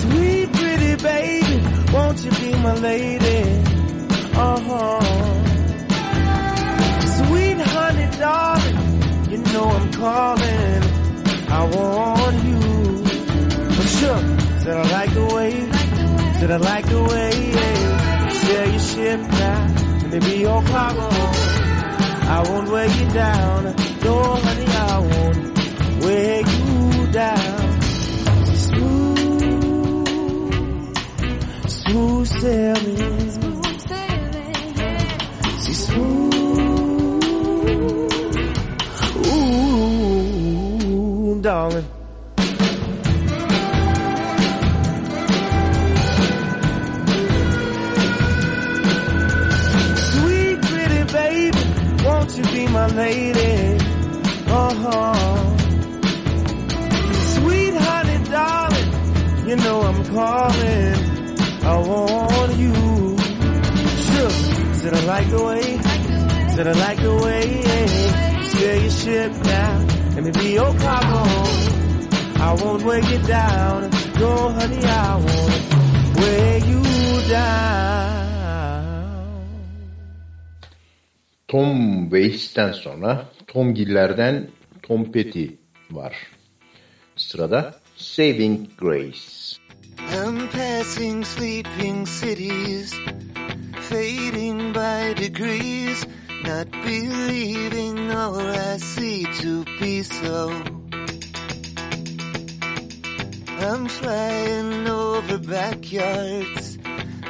Sweet 0.00 0.52
pretty 0.52 0.94
baby, 1.02 1.56
won't 1.92 2.18
you 2.24 2.30
be 2.30 2.50
my 2.62 2.74
lady? 2.74 3.42
Uh-huh. 4.34 5.00
Sweet 7.18 7.58
honey 7.74 8.08
darling, 8.18 8.78
you 9.30 9.38
know 9.52 9.68
I'm 9.68 9.92
calling. 9.92 10.75
I 11.58 11.64
want 11.64 12.36
you. 12.44 12.60
I'm 13.78 13.88
sure 13.98 14.20
that 14.64 14.76
I 14.76 14.86
like 14.98 15.12
the 15.14 15.26
way, 15.34 15.52
that 16.40 16.50
I 16.52 16.56
like 16.58 16.86
the 16.86 17.02
way, 17.02 17.30
yeah. 17.56 18.28
Sail 18.28 18.68
your 18.70 18.78
ship 18.90 19.20
now, 19.20 19.62
and 20.02 20.12
they 20.12 20.18
be 20.18 20.36
your 20.40 20.62
cargo. 20.64 21.08
I 22.36 22.42
won't 22.48 22.68
wear 22.68 22.88
you 22.98 23.06
down, 23.10 23.64
no 24.04 24.16
honey, 24.44 24.66
I 24.66 24.98
won't 24.98 25.58
wear 26.04 26.40
you 26.40 27.06
down. 27.12 27.82
Smooth, 28.66 30.08
smooth 31.68 32.26
sailing. 32.26 33.15
Darling. 41.46 41.86
Sweet 50.10 50.60
pretty 50.62 51.02
baby, 51.12 51.62
won't 52.04 52.36
you 52.36 52.44
be 52.54 52.66
my 52.66 52.86
lady? 52.88 53.78
Uh-huh. 54.48 55.56
Sweet 57.34 57.74
honey 57.74 58.18
darling, 58.28 59.48
you 59.48 59.56
know 59.56 59.82
I'm 59.82 60.04
calling. 60.06 60.94
I 61.62 61.76
want 61.90 62.56
you. 62.56 62.74
Sure, 64.08 64.30
said 64.80 64.94
I 64.94 65.04
like 65.04 65.30
the 65.30 65.42
way, 65.44 65.78
said 66.54 66.66
I 66.66 66.72
like 66.72 67.00
the 67.00 67.14
way, 67.24 67.62
yeah. 67.62 68.42
Sail 68.42 68.82
your 68.82 68.90
ship 68.90 69.32
now, 69.44 69.86
let 70.14 70.24
me 70.24 70.30
be 70.30 70.52
your 70.54 70.72
cargo. 70.78 71.35
I 72.40 72.52
won't 72.62 72.82
wear 72.84 73.00
you 73.00 73.18
down, 73.26 73.90
no 74.20 74.48
honey, 74.50 74.84
I 74.84 75.16
won't 75.16 76.16
wear 76.16 76.58
you 76.58 76.82
down. 77.28 77.86
Tom 81.48 82.10
Waits'ten 82.10 82.72
sonra 82.72 83.28
Tom 83.46 83.74
Giller'den 83.74 84.50
Tom 84.82 85.12
Petty 85.12 85.58
var. 85.90 86.12
Sırada 87.16 87.80
Saving 87.96 88.68
Grace. 88.76 89.58
I'm 89.98 90.48
passing 90.48 91.24
sleeping 91.24 92.06
cities, 92.06 92.94
fading 93.88 94.72
by 94.72 95.14
degrees, 95.14 96.06
not 96.44 96.70
believing 96.84 98.10
all 98.10 98.38
I 98.38 98.76
see 98.76 99.24
to 99.40 99.64
be 99.80 100.02
so. 100.02 100.52
I'm 103.58 103.88
flying 103.88 104.86
over 104.86 105.38
backyards, 105.38 106.78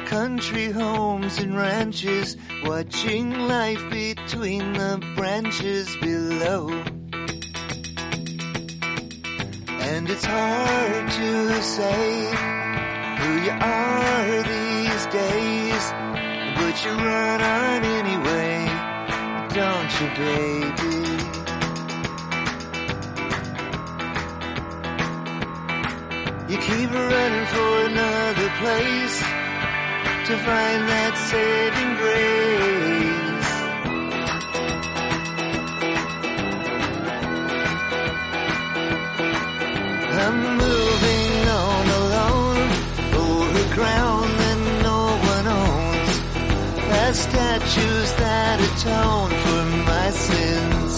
country 0.05 0.71
homes 0.71 1.39
and 1.39 1.55
ranches, 1.55 2.35
watching 2.65 3.31
life 3.47 3.89
between 3.89 4.73
the 4.73 5.01
branches 5.15 5.95
below. 5.97 6.69
And 9.79 10.09
it's 10.09 10.25
hard 10.25 11.11
to 11.11 11.63
say 11.63 12.25
who 13.19 13.31
you 13.41 13.51
are 13.51 14.43
these 14.43 15.05
days, 15.07 15.91
but 16.57 16.85
you 16.85 16.91
run 16.91 17.41
on 17.41 17.83
anyway, 17.85 18.67
don't 19.53 20.01
you, 20.01 20.07
baby? 20.25 21.06
You 26.49 26.57
keep 26.59 26.89
running 26.89 27.45
for 27.47 27.85
another 27.91 28.49
place 28.61 29.19
to 30.27 30.33
find 30.47 30.81
that 30.87 31.13
saving 31.27 31.91
grace. 31.99 33.47
I'm 40.23 40.39
moving 40.63 41.49
on 41.49 41.85
alone 42.01 42.69
over 43.25 43.63
ground 43.75 44.29
that 44.39 44.59
no 44.87 45.01
one 45.33 45.47
owns. 45.47 46.15
Past 46.87 47.19
statues 47.29 48.09
that 48.23 48.57
atone 48.67 49.31
for 49.43 49.63
my 49.83 50.07
sins. 50.11 50.93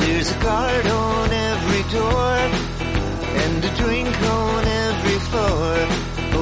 There's 0.00 0.30
a 0.34 0.38
guard 0.42 0.86
on 0.86 1.30
every 1.30 1.82
door 1.92 2.69
and 3.44 3.64
a 3.64 3.72
drink 3.76 4.14
on 4.22 4.64
every 4.64 5.18
floor, 5.28 5.72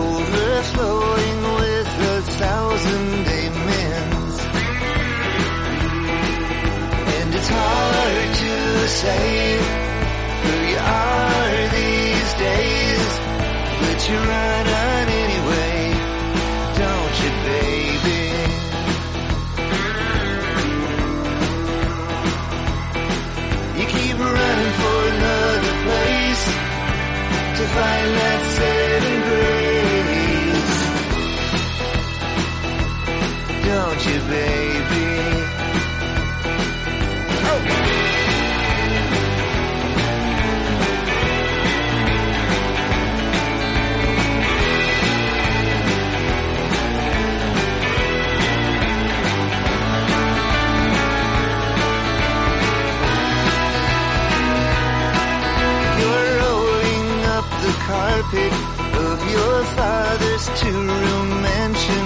overflowing 0.05 1.38
with 1.59 1.88
a 2.14 2.22
thousand 2.40 3.26
amens. 3.40 4.36
And 7.16 7.34
it's 7.34 7.51
hard 7.61 8.28
to 8.44 8.88
say 8.88 9.59
who 10.42 10.55
you 10.72 10.80
are 11.05 11.59
these 11.78 12.32
days, 12.46 13.11
but 13.80 13.99
you 14.09 14.16
run 14.16 14.66
out. 14.66 14.88
Find 27.79 28.11
that 28.20 28.41
saving 28.59 29.22
grace. 29.29 30.79
Don't 33.66 34.03
you, 34.09 34.18
baby? 34.31 34.78
Of 58.35 59.31
your 59.31 59.64
father's 59.64 60.61
two-room 60.61 61.43
mansion. 61.43 61.97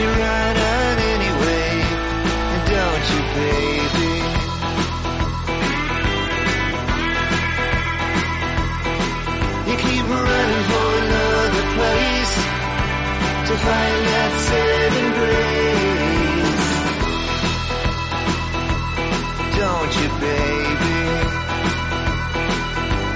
You 0.00 0.06
run 0.06 0.56
on 0.56 0.98
anyway, 1.12 1.70
don't 2.70 3.04
you, 3.12 3.20
baby? 3.34 4.14
You 9.68 9.76
keep 9.84 10.04
running 10.06 10.64
for 10.70 10.88
another 11.02 11.64
place 11.74 12.34
to 13.48 13.54
find 13.66 14.00
that 14.10 14.32
saving 14.48 15.10
grace. 15.18 16.68
Don't 19.58 19.92
you, 19.98 20.08
baby? 20.26 20.98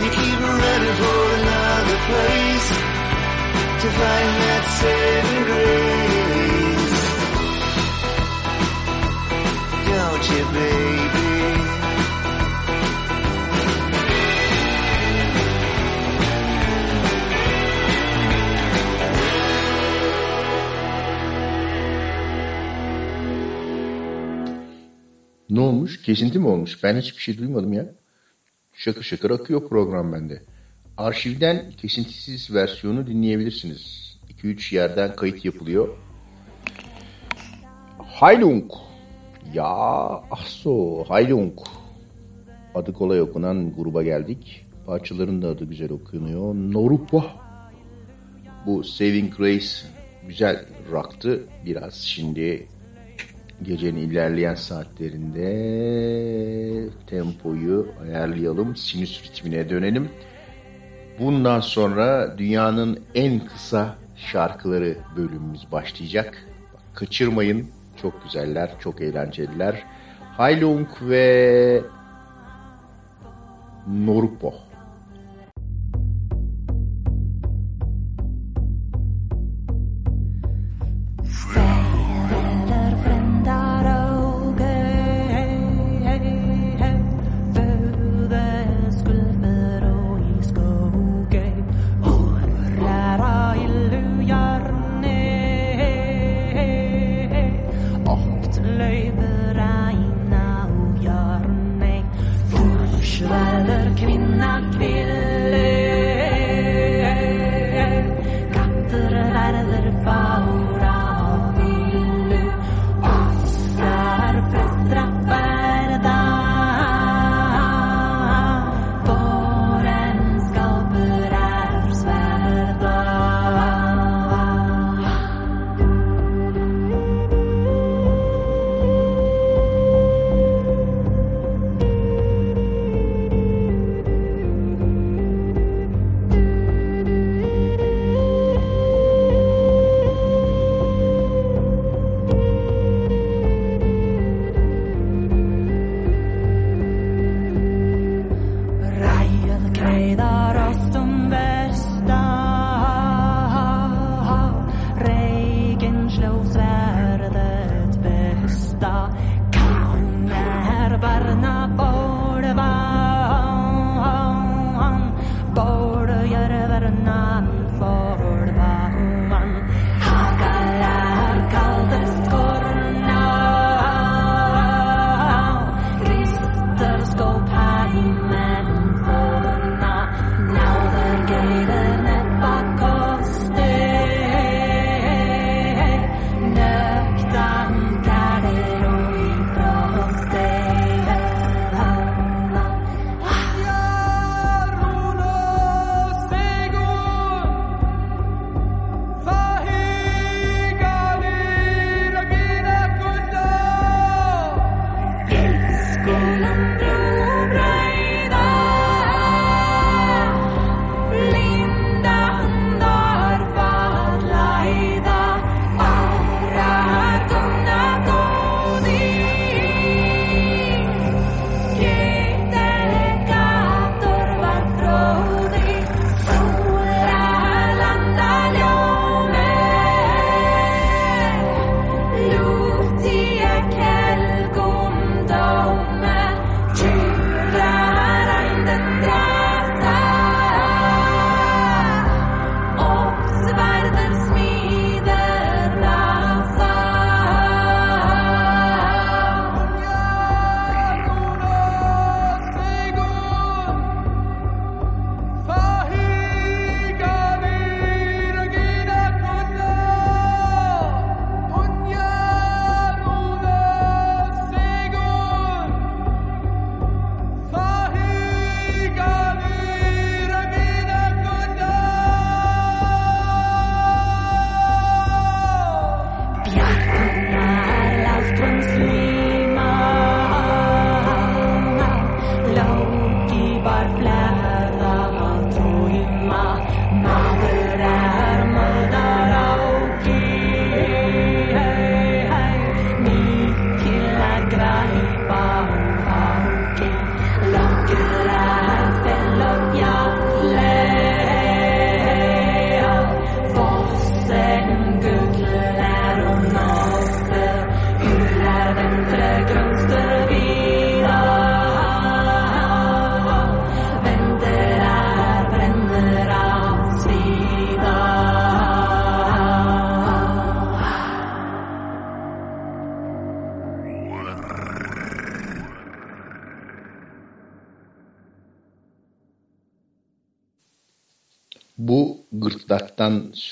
You 0.03 0.11
keep 0.19 0.39
running 0.41 0.97
for 1.03 1.21
another 1.39 1.99
place 2.11 2.69
to 3.83 3.89
find 4.01 4.33
that 4.43 4.65
saving 4.81 5.45
grace. 5.45 6.12
Ne 25.53 25.61
olmuş? 25.61 26.03
Kesinti 26.03 26.39
mi 26.39 26.47
olmuş? 26.49 26.83
Ben 26.83 26.97
hiçbir 26.97 27.23
şey 27.23 27.39
duymadım 27.39 27.73
ya. 27.73 27.95
Şakır 28.73 29.03
şakır 29.03 29.31
akıyor 29.31 29.69
program 29.69 30.13
bende. 30.13 30.43
Arşivden 30.97 31.73
kesintisiz 31.73 32.55
versiyonu 32.55 33.07
dinleyebilirsiniz. 33.07 34.17
2-3 34.43 34.75
yerden 34.75 35.17
kayıt 35.17 35.45
yapılıyor. 35.45 35.89
Haylung. 37.99 38.73
Ya 39.53 39.65
ahso 40.31 41.05
Haylung. 41.09 41.53
Adı 42.75 42.93
kolay 42.93 43.21
okunan 43.21 43.75
gruba 43.75 44.03
geldik. 44.03 44.67
Parçaların 44.87 45.43
da 45.43 45.49
adı 45.49 45.65
güzel 45.65 45.93
okunuyor. 45.93 46.55
Norupa. 46.55 47.25
Bu 48.67 48.85
Saving 48.85 49.37
Grace 49.37 49.67
güzel 50.29 50.67
rock'tı. 50.93 51.43
Biraz 51.67 51.95
şimdi 51.95 52.69
gecenin 53.63 54.01
ilerleyen 54.11 54.55
saatlerinde 54.55 55.49
tempoyu 57.07 57.89
ayarlayalım. 58.03 58.77
Sinüs 58.77 59.25
ritmine 59.25 59.71
dönelim. 59.71 60.09
Bundan 61.19 61.61
sonra 61.61 62.39
dünyanın 62.39 63.01
en 63.15 63.47
kısa 63.47 63.95
şarkıları 64.17 64.97
bölümümüz 65.17 65.73
başlayacak. 65.73 66.47
Bak, 66.75 66.83
kaçırmayın. 66.95 67.82
Çok 68.03 68.25
güzeller, 68.25 68.71
çok 68.81 69.01
eğlenceliler. 69.01 69.85
Haylung 70.37 70.89
ve 71.03 71.81
Norupo. 73.87 74.55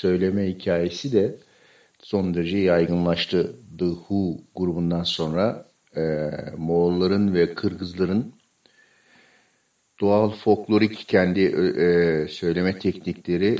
Söyleme 0.01 0.47
hikayesi 0.47 1.11
de 1.11 1.35
son 1.99 2.33
derece 2.33 2.57
yaygınlaştı. 2.57 3.55
The 3.79 3.85
Who 3.85 4.37
grubundan 4.55 5.03
sonra 5.03 5.65
e, 5.97 6.01
Moğolların 6.57 7.33
ve 7.33 7.53
Kırgızların 7.53 8.33
doğal 10.01 10.29
folklorik 10.29 11.07
kendi 11.07 11.41
e, 11.41 12.27
söyleme 12.27 12.79
teknikleri 12.79 13.57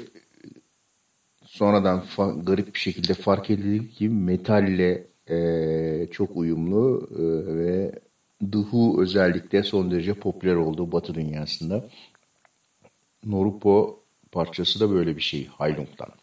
sonradan 1.46 2.04
garip 2.44 2.74
bir 2.74 2.80
şekilde 2.80 3.14
fark 3.14 3.50
edildi 3.50 3.90
ki 3.90 4.10
metalle 4.10 5.08
e, 5.30 6.08
çok 6.12 6.38
uyumlu 6.38 7.10
e, 7.12 7.56
ve 7.56 7.92
The 8.40 8.60
Who 8.60 9.02
özellikle 9.02 9.64
son 9.64 9.92
derece 9.92 10.14
popüler 10.14 10.56
oldu 10.56 10.92
Batı 10.92 11.16
dünyasında. 11.16 11.90
Norupo 13.26 14.04
parçası 14.32 14.80
da 14.80 14.92
böyle 14.92 15.16
bir 15.16 15.22
şey 15.22 15.48
Haylung'dan. 15.48 16.21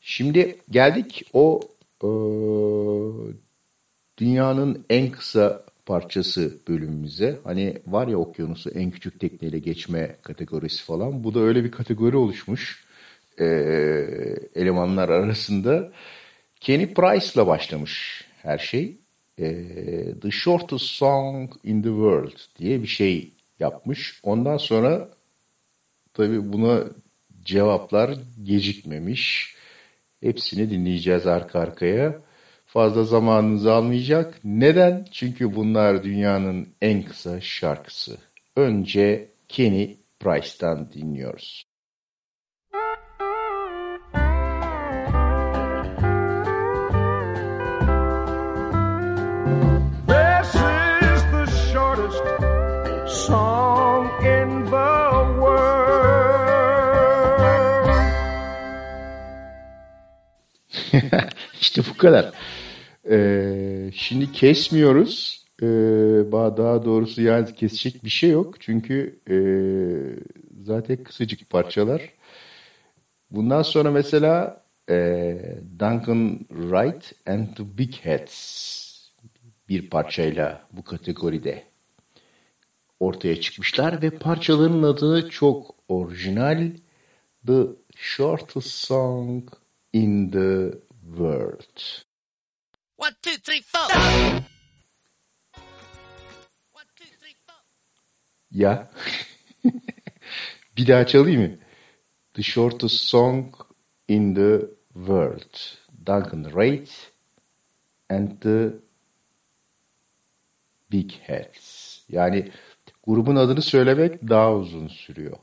Şimdi 0.00 0.58
geldik 0.70 1.30
o 1.32 1.60
e, 2.02 2.08
dünyanın 4.18 4.84
en 4.90 5.10
kısa 5.10 5.64
parçası 5.86 6.58
bölümümüze. 6.68 7.38
Hani 7.44 7.78
var 7.86 8.08
ya 8.08 8.16
okyanusu 8.16 8.70
en 8.70 8.90
küçük 8.90 9.20
tekneyle 9.20 9.58
geçme 9.58 10.16
kategorisi 10.22 10.84
falan. 10.84 11.24
Bu 11.24 11.34
da 11.34 11.40
öyle 11.40 11.64
bir 11.64 11.70
kategori 11.70 12.16
oluşmuş 12.16 12.84
e, 13.38 13.44
elemanlar 14.54 15.08
arasında. 15.08 15.92
Kenny 16.60 16.94
Price'la 16.94 17.46
başlamış 17.46 18.24
her 18.42 18.58
şey. 18.58 18.96
E, 19.38 19.54
the 20.22 20.30
Shortest 20.30 20.84
Song 20.84 21.52
in 21.64 21.82
the 21.82 21.88
World 21.88 22.38
diye 22.58 22.82
bir 22.82 22.88
şey 22.88 23.30
yapmış. 23.60 24.20
Ondan 24.22 24.56
sonra 24.56 25.08
tabii 26.14 26.52
buna 26.52 26.84
cevaplar 27.44 28.18
gecikmemiş. 28.42 29.54
Hepsini 30.22 30.70
dinleyeceğiz 30.70 31.26
arka 31.26 31.60
arkaya. 31.60 32.22
Fazla 32.66 33.04
zamanınızı 33.04 33.72
almayacak. 33.72 34.40
Neden? 34.44 35.06
Çünkü 35.10 35.56
bunlar 35.56 36.04
dünyanın 36.04 36.68
en 36.82 37.02
kısa 37.02 37.40
şarkısı. 37.40 38.16
Önce 38.56 39.28
Kenny 39.48 39.96
Price'tan 40.20 40.92
dinliyoruz. 40.92 41.64
This 50.06 50.54
is 50.54 51.22
the 51.32 51.46
shortest 51.72 52.22
song 53.26 53.59
işte 61.60 61.82
bu 61.90 61.96
kadar. 61.96 62.32
Ee, 63.10 63.90
şimdi 63.94 64.32
kesmiyoruz. 64.32 65.44
Ee, 65.62 65.66
daha 66.32 66.84
doğrusu 66.84 67.22
yani 67.22 67.54
kesecek 67.54 68.04
bir 68.04 68.10
şey 68.10 68.30
yok. 68.30 68.60
Çünkü 68.60 69.20
e, 69.30 69.36
zaten 70.64 71.04
kısacık 71.04 71.50
parçalar. 71.50 72.02
Bundan 73.30 73.62
sonra 73.62 73.90
mesela 73.90 74.64
e, 74.90 75.36
Duncan 75.78 76.38
Wright 76.48 77.12
and 77.26 77.46
the 77.56 77.78
Big 77.78 77.94
Heads 77.94 78.80
bir 79.68 79.90
parçayla 79.90 80.62
bu 80.72 80.84
kategoride 80.84 81.64
ortaya 83.00 83.40
çıkmışlar 83.40 84.02
ve 84.02 84.10
parçaların 84.10 84.82
adı 84.82 85.28
çok 85.28 85.74
orijinal. 85.88 86.70
The 87.46 87.62
Shortest 87.96 88.68
Song 88.68 89.48
in 89.92 90.30
the 90.30 90.78
World. 91.04 92.04
One, 92.96 93.12
two, 93.22 93.36
three, 93.44 93.62
four. 93.62 93.88
Ya. 98.50 98.90
bir 100.76 100.86
daha 100.86 101.06
çalayım 101.06 101.42
mı? 101.42 101.58
The 102.34 102.42
Shortest 102.42 103.04
Song 103.04 103.54
in 104.08 104.34
the 104.34 104.60
World. 104.94 105.56
Duncan 106.06 106.44
Wright 106.44 107.12
and 108.08 108.40
the 108.40 108.72
Big 110.92 111.12
Heads. 111.12 111.98
Yani 112.08 112.50
grubun 113.06 113.36
adını 113.36 113.62
söylemek 113.62 114.28
daha 114.28 114.54
uzun 114.54 114.88
sürüyor. 114.88 115.36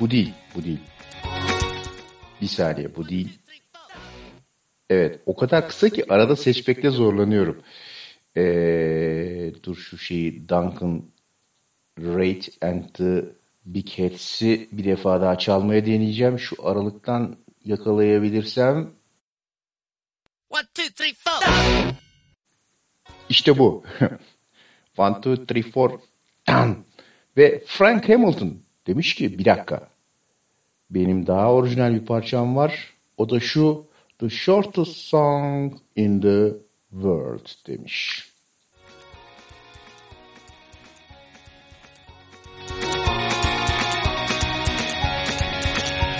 Bu 0.00 0.10
değil, 0.10 0.32
bu 0.54 0.64
değil. 0.64 0.80
Bir 2.42 2.46
saniye, 2.46 2.96
bu 2.96 3.08
değil. 3.08 3.38
Evet, 4.90 5.20
o 5.26 5.36
kadar 5.36 5.68
kısa 5.68 5.88
ki 5.88 6.12
arada 6.12 6.36
seçmekte 6.36 6.90
zorlanıyorum. 6.90 7.62
Ee, 8.36 9.52
dur 9.62 9.76
şu 9.76 9.98
şeyi 9.98 10.48
Duncan 10.48 11.04
Rate 11.98 12.66
and 12.68 12.84
the 12.94 13.24
Big 13.66 13.88
Heads'i 13.88 14.68
bir 14.72 14.84
defa 14.84 15.20
daha 15.20 15.38
çalmaya 15.38 15.86
deneyeceğim. 15.86 16.38
Şu 16.38 16.66
aralıktan 16.68 17.36
yakalayabilirsem. 17.64 18.90
One, 20.50 20.62
two, 20.74 20.94
three, 20.94 21.14
four. 21.14 21.42
İşte 23.28 23.58
bu. 23.58 23.84
One, 24.96 25.20
two, 25.20 25.46
three, 25.46 25.62
four. 25.62 25.90
Ve 27.36 27.64
Frank 27.66 28.08
Hamilton 28.08 28.65
demiş 28.86 29.14
ki 29.14 29.38
bir 29.38 29.44
dakika. 29.44 29.88
Benim 30.90 31.26
daha 31.26 31.52
orijinal 31.52 31.94
bir 31.94 32.06
parçam 32.06 32.56
var. 32.56 32.94
O 33.16 33.30
da 33.30 33.40
şu 33.40 33.86
The 34.18 34.30
Shortest 34.30 34.96
Song 34.96 35.72
in 35.96 36.20
the 36.20 36.56
World 36.90 37.48
demiş. 37.66 38.26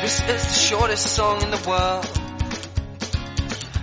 This 0.02 0.20
is 0.20 0.42
the 0.46 0.60
shortest 0.68 1.16
song 1.16 1.42
in 1.42 1.50
the 1.50 1.62
world. 1.66 2.04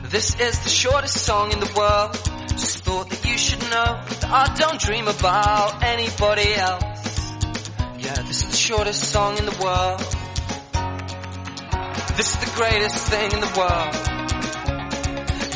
This 0.09 0.39
is 0.39 0.59
the 0.63 0.69
shortest 0.69 1.25
song 1.25 1.51
in 1.51 1.59
the 1.59 1.73
world. 1.75 2.13
Just 2.49 2.85
thought 2.85 3.09
that 3.09 3.25
you 3.25 3.37
should 3.37 3.61
know 3.63 3.99
that 4.09 4.25
I 4.25 4.55
don't 4.55 4.79
dream 4.79 5.07
about 5.07 5.83
anybody 5.83 6.53
else. 6.55 6.92
Yeah, 8.03 8.21
this 8.23 8.43
is 8.43 8.49
the 8.49 8.57
shortest 8.57 9.11
song 9.13 9.37
in 9.37 9.45
the 9.45 9.57
world. 9.63 9.99
This 12.17 12.31
is 12.33 12.37
the 12.37 12.51
greatest 12.57 13.07
thing 13.07 13.31
in 13.31 13.39
the 13.39 13.53
world. 13.55 13.95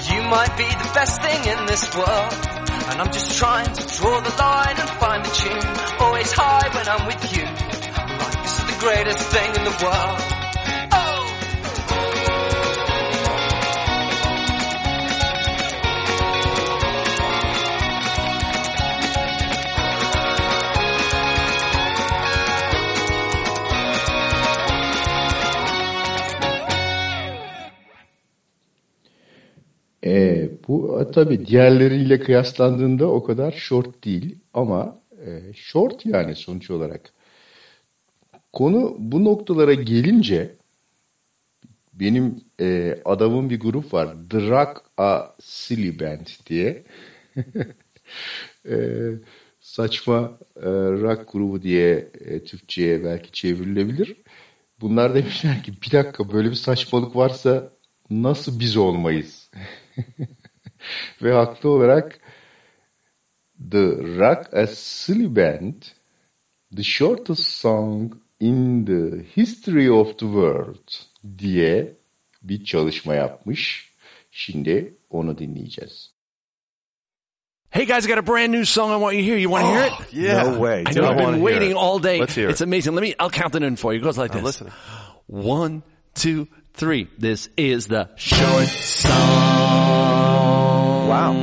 You 0.08 0.22
might 0.32 0.56
be 0.56 0.64
the 0.64 0.92
best 0.96 1.22
thing 1.22 1.44
in 1.44 1.66
this 1.66 1.94
world. 1.94 2.34
And 2.88 3.02
I'm 3.02 3.12
just 3.12 3.38
trying 3.38 3.68
to 3.68 3.98
draw 3.98 4.22
the 4.22 4.34
line 4.40 4.80
and 4.80 4.90
find 4.92 5.26
the 5.26 5.30
tune. 5.30 6.00
Always 6.00 6.32
high 6.32 6.70
when 6.74 6.88
I'm 6.88 7.06
with 7.08 7.36
you. 7.36 7.44
Like, 7.44 8.44
this 8.44 8.60
is 8.60 8.66
the 8.66 8.80
greatest 8.80 9.28
thing 9.28 9.50
in 9.54 9.64
the 9.66 9.76
world. 9.84 10.37
Bu 30.68 31.02
e, 31.02 31.12
tabii 31.12 31.46
diğerleriyle 31.48 32.20
kıyaslandığında 32.20 33.08
o 33.08 33.24
kadar 33.24 33.52
short 33.52 34.06
değil 34.06 34.40
ama 34.54 35.02
e, 35.26 35.54
short 35.54 36.06
yani 36.06 36.36
sonuç 36.36 36.72
olarak. 36.72 37.14
Konu 38.54 38.96
bu 39.00 39.26
noktalara 39.26 39.74
gelince 39.74 40.56
benim 41.94 42.42
e, 42.62 43.00
adamın 43.06 43.50
bir 43.50 43.60
grup 43.60 43.94
var. 43.94 44.10
Rock 44.34 44.82
A 44.98 45.22
Silly 45.42 46.00
Band 46.00 46.28
diye. 46.46 46.84
e, 48.70 48.76
saçma 49.60 50.40
e, 50.56 50.70
rock 50.72 51.32
grubu 51.34 51.62
diye 51.62 52.12
e, 52.20 52.44
Türkçe'ye 52.44 53.04
belki 53.04 53.32
çevrilebilir. 53.32 54.18
Bunlar 54.82 55.16
demişler 55.16 55.64
ki 55.64 55.74
bir 55.82 55.92
dakika 55.92 56.32
böyle 56.32 56.50
bir 56.50 56.56
saçmalık 56.56 57.16
varsa 57.16 57.74
nasıl 58.10 58.60
biz 58.60 58.78
olmayız? 58.78 59.52
Ve 61.22 61.32
haklı 61.34 61.70
olarak 61.70 62.20
The 63.72 63.88
Rock 64.20 64.54
a 64.54 64.68
Silly 64.68 65.36
Band 65.36 65.74
The 66.76 66.84
Shortest 66.84 67.44
Song 67.44 68.14
in 68.40 68.86
the 68.86 69.24
History 69.42 69.92
of 69.92 70.08
the 70.08 70.26
World 70.26 70.92
diye 71.38 71.94
bir 72.44 72.64
çalışma 72.66 73.16
yapmış. 73.16 73.92
Şimdi 74.32 74.98
onu 75.10 75.38
dinleyeceğiz. 75.38 76.12
Hey 77.70 77.86
guys, 77.86 78.06
I 78.06 78.08
got 78.08 78.18
a 78.18 78.28
brand 78.28 78.54
new 78.54 78.66
song 78.66 78.92
I 78.92 79.00
want 79.00 79.14
you 79.16 79.22
to 79.22 79.28
hear. 79.28 79.38
You 79.38 79.50
want 79.52 79.66
to 79.66 79.72
hear 79.74 79.86
it? 79.88 79.94
Oh, 79.94 80.06
yeah. 80.14 80.44
No 80.44 80.54
way. 80.54 80.82
I 80.82 80.86
Do 80.96 81.02
know 81.02 81.10
I 81.12 81.14
I've 81.14 81.32
been 81.32 81.42
waiting 81.42 81.72
it. 81.72 81.78
all 81.78 82.00
day. 82.04 82.20
Let's 82.20 82.36
hear 82.36 82.48
it. 82.48 82.52
It's 82.52 82.62
amazing. 82.62 82.96
Let 82.96 83.02
me. 83.02 83.14
I'll 83.20 83.30
count 83.30 83.56
it 83.56 83.64
in 83.64 83.76
for 83.76 83.94
you. 83.94 84.00
It 84.00 84.04
goes 84.04 84.18
like 84.18 84.32
I'm 84.36 84.44
this. 84.44 84.62
listening. 84.62 84.74
One, 85.28 85.82
two, 86.14 86.48
three. 86.74 87.08
This 87.20 87.50
is 87.58 87.88
the 87.88 88.08
short 88.16 88.68
song. 88.68 90.17
Wow, 91.08 91.34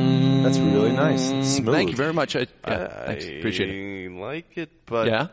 that's 0.43 0.57
really 0.59 0.91
nice. 0.91 1.27
Smooth. 1.55 1.73
Thank 1.73 1.89
you 1.91 1.95
very 1.95 2.13
much. 2.13 2.35
I, 2.35 2.39
yeah, 2.67 2.87
I 3.01 3.05
thanks. 3.07 3.25
Appreciate 3.25 3.69
it. 3.69 4.11
like 4.11 4.57
it, 4.57 4.69
but 4.85 5.07
Yeah? 5.07 5.27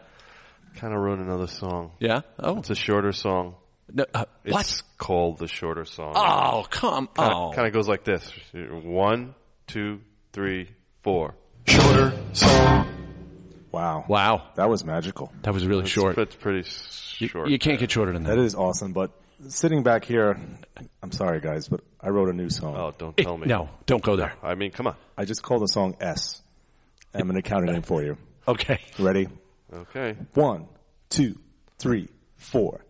kind 0.76 0.94
of 0.94 1.00
wrote 1.00 1.18
another 1.18 1.46
song. 1.46 1.92
Yeah? 2.00 2.22
Oh. 2.38 2.58
It's 2.58 2.70
a 2.70 2.74
shorter 2.74 3.12
song. 3.12 3.56
No, 3.92 4.06
uh, 4.14 4.24
it's 4.44 4.82
called 4.96 5.36
the 5.38 5.48
shorter 5.48 5.84
song. 5.84 6.14
Oh, 6.16 6.64
come 6.70 7.10
on. 7.18 7.52
Kind 7.54 7.66
of 7.66 7.74
goes 7.74 7.88
like 7.88 8.04
this. 8.04 8.32
One, 8.54 9.34
two, 9.66 10.00
three, 10.32 10.68
four. 11.02 11.34
Shorter 11.66 12.12
song. 12.32 12.88
Wow. 13.70 14.04
Wow. 14.08 14.48
That 14.56 14.70
was 14.70 14.82
magical. 14.84 15.30
That 15.42 15.52
was 15.52 15.66
really 15.66 15.80
It's- 15.82 15.92
short. 15.92 16.16
It's 16.16 16.34
pretty 16.36 16.66
You- 17.18 17.28
short. 17.28 17.48
you 17.50 17.58
can't 17.58 17.78
get 17.78 17.90
shorter 17.90 18.12
than 18.12 18.22
that. 18.24 18.36
That 18.36 18.42
is 18.42 18.54
awesome. 18.54 18.92
But 18.92 19.10
sitting 19.48 19.82
back 19.82 20.04
here, 20.04 20.38
I'm 21.02 21.12
sorry, 21.12 21.40
guys, 21.40 21.68
but 21.68 21.80
I 22.00 22.08
wrote 22.08 22.28
a 22.28 22.32
new 22.32 22.50
song. 22.50 22.76
Oh, 22.76 22.94
don't 22.96 23.16
tell 23.16 23.36
me. 23.38 23.46
No, 23.46 23.68
don't 23.86 24.02
go 24.02 24.16
there. 24.16 24.34
I 24.42 24.54
mean, 24.54 24.70
come 24.70 24.86
on. 24.86 24.96
I 25.16 25.24
just 25.24 25.42
called 25.42 25.62
the 25.62 25.68
song 25.68 25.96
S. 26.00 26.40
I'm 27.14 27.22
going 27.28 27.34
to 27.34 27.42
count 27.42 27.68
it 27.68 27.74
in 27.74 27.82
for 27.82 28.02
you. 28.02 28.16
Okay. 28.48 28.78
Ready? 28.98 29.28
Okay. 29.72 30.16
One, 30.34 30.66
two, 31.10 31.38
three, 31.78 32.08
four. 32.36 32.84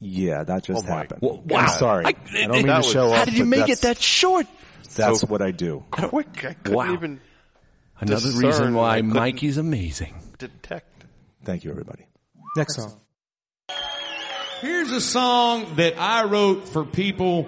Yeah, 0.00 0.42
that 0.44 0.64
just 0.64 0.84
Oh 0.84 0.88
my 0.88 0.96
happened. 0.98 1.20
Well, 1.22 1.40
I'm 1.44 1.48
wow. 1.48 1.66
sorry. 1.68 2.04
I, 2.06 2.08
I- 2.08 2.12
don't 2.46 2.52
mean 2.52 2.66
that 2.66 2.72
to 2.72 2.78
was- 2.78 2.90
show 2.92 3.10
off. 3.10 3.16
How 3.18 3.24
did 3.24 3.34
you 3.34 3.44
but 3.44 3.48
make 3.48 3.60
that's- 3.60 3.78
it 3.78 3.82
that 3.82 4.00
short? 4.02 4.46
That's 4.94 5.20
So 5.20 5.26
what 5.28 5.40
I 5.40 5.52
do. 5.52 5.84
Quick. 5.90 6.44
I 6.44 6.52
couldn't 6.54 6.74
Wow. 6.76 6.92
even 6.92 7.20
Another 7.98 8.20
discern. 8.26 8.42
reason 8.44 8.66
I 8.74 8.76
why 8.78 8.96
couldn't 8.96 9.14
Mikey's 9.14 9.56
amazing. 9.56 10.14
detect. 10.38 11.04
Thank 11.44 11.64
you, 11.64 11.70
everybody. 11.70 12.06
Next 12.56 12.76
song. 12.76 13.00
Here's 14.62 14.92
a 14.92 15.00
song 15.00 15.74
that 15.74 15.98
I 15.98 16.22
wrote 16.22 16.68
for 16.68 16.84
people. 16.84 17.46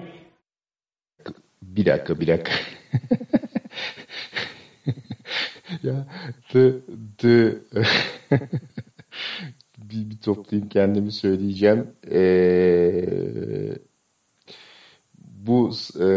Bir 1.63 1.87
dakika, 1.87 2.21
bir 2.21 2.27
dakika. 2.27 2.53
ya, 5.83 6.07
the, 6.53 6.73
the, 7.19 7.59
bir, 9.79 10.11
bir 10.11 10.19
toplayayım 10.19 10.69
kendimi 10.69 11.13
söyleyeceğim. 11.13 11.87
Ee, 12.11 13.77
bu 15.19 15.71
e, 16.01 16.09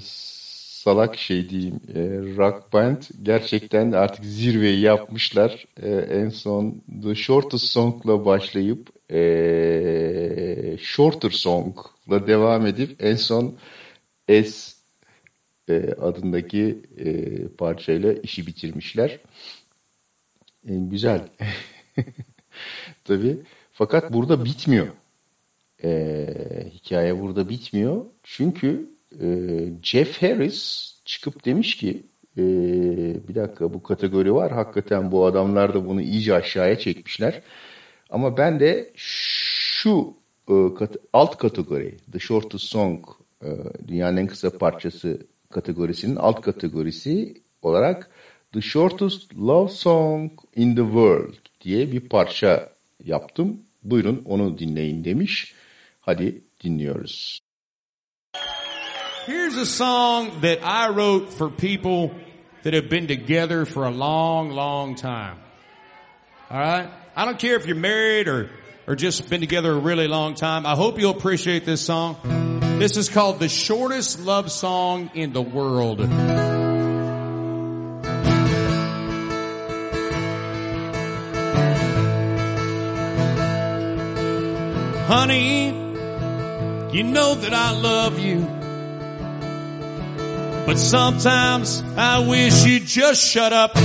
salak 0.00 1.16
şey 1.16 1.48
diyeyim, 1.48 1.80
e, 1.94 2.00
rock 2.36 2.72
band 2.72 3.02
gerçekten 3.22 3.92
artık 3.92 4.24
zirveyi 4.24 4.80
yapmışlar. 4.80 5.66
E, 5.82 5.90
en 5.90 6.28
son 6.28 6.82
The 7.02 7.14
Shortest 7.14 7.64
Song'la 7.64 8.24
başlayıp 8.24 8.99
e, 9.10 10.76
Shorter 10.80 11.30
Song'la 11.30 12.26
devam 12.26 12.66
edip 12.66 13.04
en 13.04 13.16
son 13.16 13.58
S 14.28 14.72
e, 15.68 15.94
adındaki 16.00 16.82
e, 16.98 17.48
parçayla 17.48 18.12
işi 18.12 18.46
bitirmişler. 18.46 19.18
E, 20.68 20.74
güzel. 20.74 21.28
Tabii. 23.04 23.38
Fakat 23.72 24.12
burada 24.12 24.44
bitmiyor. 24.44 24.88
E, 25.84 26.26
hikaye 26.72 27.20
burada 27.20 27.48
bitmiyor. 27.48 28.04
Çünkü 28.22 28.90
e, 29.20 29.26
Jeff 29.82 30.22
Harris 30.22 30.92
çıkıp 31.04 31.44
demiş 31.44 31.76
ki 31.76 32.02
e, 32.38 32.42
bir 33.28 33.34
dakika 33.34 33.74
bu 33.74 33.82
kategori 33.82 34.34
var. 34.34 34.52
Hakikaten 34.52 35.12
bu 35.12 35.26
adamlar 35.26 35.74
da 35.74 35.86
bunu 35.86 36.02
iyice 36.02 36.34
aşağıya 36.34 36.78
çekmişler. 36.78 37.42
Ama 38.10 38.36
ben 38.36 38.60
de 38.60 38.90
şu 38.94 40.14
e, 40.50 40.54
alt 41.12 41.38
kategori 41.38 41.96
The 42.12 42.18
Shortest 42.18 42.64
Song 42.64 43.04
e, 43.42 43.48
dünyanın 43.88 44.16
en 44.16 44.26
kısa 44.26 44.58
parçası 44.58 45.26
kategorisinin 45.50 46.16
alt 46.16 46.40
kategorisi 46.40 47.42
olarak 47.62 48.10
The 48.52 48.60
Shortest 48.60 49.36
Love 49.36 49.68
Song 49.68 50.32
in 50.56 50.76
the 50.76 50.82
World 50.82 51.34
diye 51.60 51.92
bir 51.92 52.08
parça 52.08 52.72
yaptım. 53.04 53.60
Buyurun 53.82 54.22
onu 54.24 54.58
dinleyin 54.58 55.04
demiş. 55.04 55.54
Hadi 56.00 56.44
dinliyoruz. 56.64 57.40
Here's 59.26 59.56
a 59.56 59.64
song 59.64 60.28
that 60.42 60.58
I 60.62 60.88
wrote 60.88 61.30
for 61.30 61.50
people 61.50 62.10
that 62.64 62.74
have 62.74 62.90
been 62.90 63.06
together 63.06 63.64
for 63.64 63.84
a 63.84 63.90
long, 63.90 64.56
long 64.56 64.96
time. 64.96 65.36
All 66.50 66.58
right? 66.58 66.99
I 67.16 67.24
don't 67.24 67.38
care 67.38 67.56
if 67.56 67.66
you're 67.66 67.76
married 67.76 68.28
or, 68.28 68.50
or 68.86 68.94
just 68.94 69.28
been 69.28 69.40
together 69.40 69.72
a 69.72 69.78
really 69.78 70.06
long 70.06 70.34
time. 70.34 70.64
I 70.64 70.76
hope 70.76 70.98
you'll 70.98 71.16
appreciate 71.16 71.64
this 71.64 71.80
song. 71.80 72.16
This 72.78 72.96
is 72.96 73.08
called 73.08 73.40
the 73.40 73.48
shortest 73.48 74.20
love 74.20 74.50
song 74.50 75.10
in 75.14 75.32
the 75.32 75.42
world. 75.42 76.00
Honey, 85.08 85.66
you 86.96 87.02
know 87.02 87.34
that 87.34 87.52
I 87.52 87.72
love 87.72 88.18
you. 88.20 88.46
But 90.64 90.78
sometimes 90.78 91.82
I 91.96 92.26
wish 92.28 92.64
you'd 92.64 92.86
just 92.86 93.28
shut 93.28 93.52
up. 93.52 93.76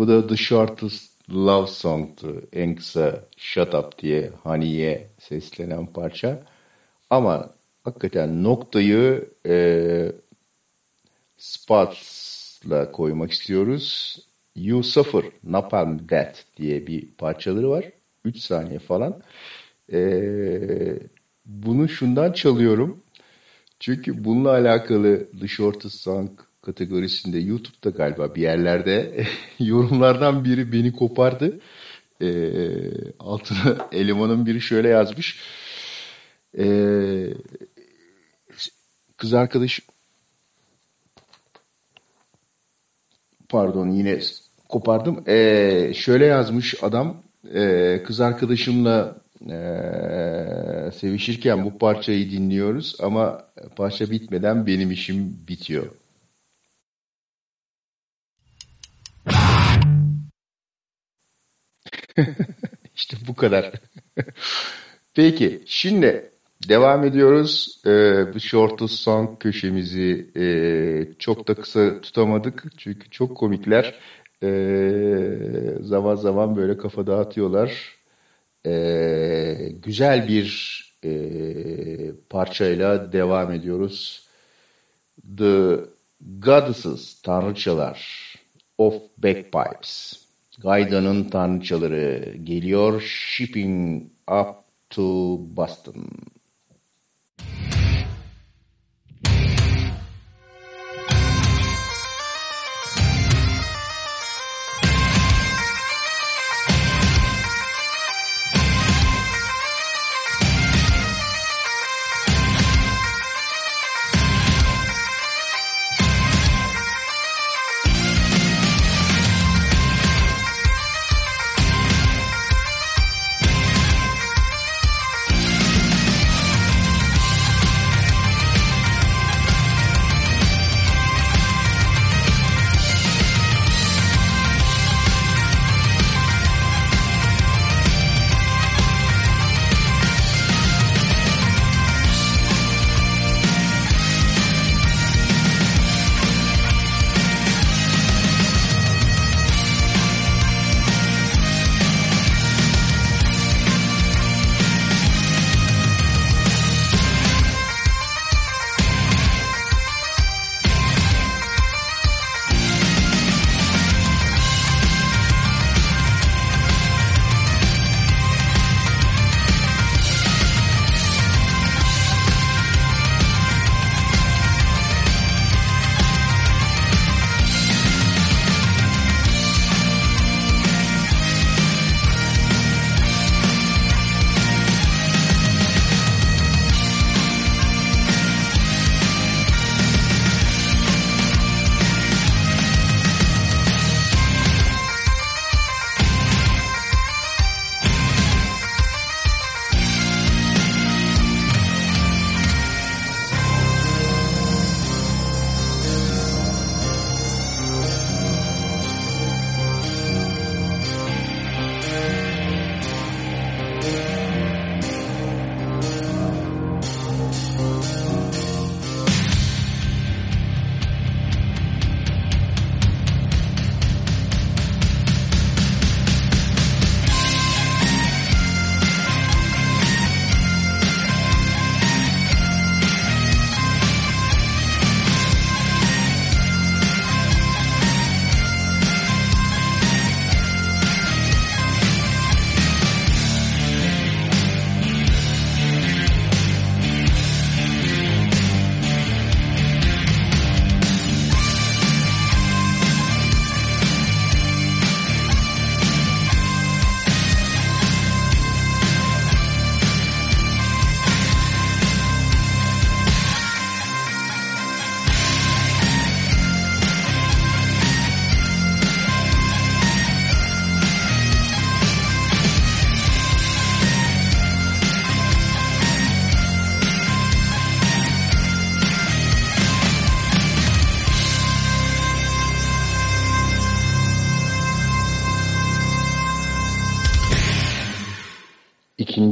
Bu 0.00 0.08
da 0.08 0.26
The 0.26 0.36
Shortest 0.36 1.30
Love 1.30 1.66
Song'tu. 1.66 2.42
En 2.52 2.74
kısa 2.74 3.24
Shut 3.36 3.74
Up 3.74 3.98
diye 3.98 4.30
Honey'e 4.42 5.08
seslenen 5.18 5.86
parça. 5.86 6.42
Ama 7.10 7.50
hakikaten 7.84 8.44
noktayı 8.44 9.30
e, 9.46 10.12
Spots'la 11.38 12.92
koymak 12.92 13.32
istiyoruz. 13.32 14.16
You 14.56 14.82
Suffer, 14.82 15.24
Napalm 15.44 16.08
Death 16.08 16.38
diye 16.56 16.86
bir 16.86 17.08
parçaları 17.18 17.70
var. 17.70 17.84
3 18.24 18.38
saniye 18.38 18.78
falan. 18.78 19.22
Ee, 19.92 20.98
bunu 21.46 21.88
şundan 21.88 22.32
çalıyorum. 22.32 23.02
Çünkü 23.80 24.24
bununla 24.24 24.50
alakalı 24.50 25.30
The 25.40 25.48
Shortest 25.48 26.00
Song 26.00 26.30
kategorisinde 26.62 27.38
YouTube'da 27.38 27.90
galiba 27.90 28.34
bir 28.34 28.42
yerlerde 28.42 29.24
yorumlardan 29.58 30.44
biri 30.44 30.72
beni 30.72 30.92
kopardı. 30.92 31.60
Ee, 32.22 32.70
altına 33.18 33.88
elemanın 33.92 34.46
biri 34.46 34.60
şöyle 34.60 34.88
yazmış. 34.88 35.40
Ee, 36.58 37.34
kız 39.16 39.34
arkadaş 39.34 39.80
pardon 43.48 43.88
yine 43.88 44.20
kopardım. 44.68 45.24
Ee, 45.28 45.92
şöyle 45.94 46.26
yazmış 46.26 46.84
adam 46.84 47.22
ee, 47.54 48.02
kız 48.06 48.20
arkadaşımla 48.20 49.20
ee, 49.50 50.90
sevişirken 50.94 51.64
bu 51.64 51.78
parçayı 51.78 52.30
dinliyoruz 52.30 52.96
ama 53.00 53.44
parça 53.76 54.10
bitmeden 54.10 54.66
benim 54.66 54.90
işim 54.90 55.46
bitiyor. 55.48 55.99
işte 62.96 63.16
bu 63.28 63.34
kadar. 63.34 63.72
Peki 65.14 65.62
şimdi 65.66 66.30
devam 66.68 67.04
ediyoruz. 67.04 67.80
Ee, 67.86 68.34
bu 68.34 68.40
Shortest 68.40 68.94
Song 68.94 69.38
köşemizi 69.40 70.30
e, 70.36 70.44
çok 71.18 71.48
da 71.48 71.54
kısa 71.54 72.00
tutamadık. 72.00 72.64
Çünkü 72.78 73.10
çok 73.10 73.36
komikler. 73.36 73.94
Ee, 74.42 75.78
zaman 75.80 76.14
zaman 76.14 76.56
böyle 76.56 76.76
kafa 76.78 77.06
dağıtıyorlar. 77.06 77.96
Ee, 78.66 79.72
güzel 79.82 80.28
bir 80.28 80.80
e, 81.04 81.10
parçayla 82.30 83.12
devam 83.12 83.52
ediyoruz. 83.52 84.28
The 85.38 85.76
Goddesses, 86.20 87.22
Tanrıçalar 87.22 88.34
of 88.78 88.94
Bagpipes. 89.18 90.19
Gayda'nın 90.60 91.24
tanrıçaları 91.24 92.36
geliyor. 92.44 93.00
Shipping 93.00 94.04
up 94.30 94.56
to 94.90 95.02
Boston. 95.56 96.06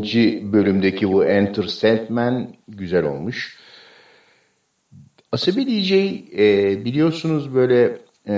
İkinci 0.08 0.52
bölümdeki 0.52 1.12
bu 1.12 1.24
Enter 1.24 1.62
Sandman 1.62 2.54
güzel 2.68 3.04
olmuş. 3.04 3.58
Asabi 5.32 5.66
DJ 5.66 5.92
e, 5.92 6.84
biliyorsunuz 6.84 7.54
böyle 7.54 7.98
e, 8.28 8.34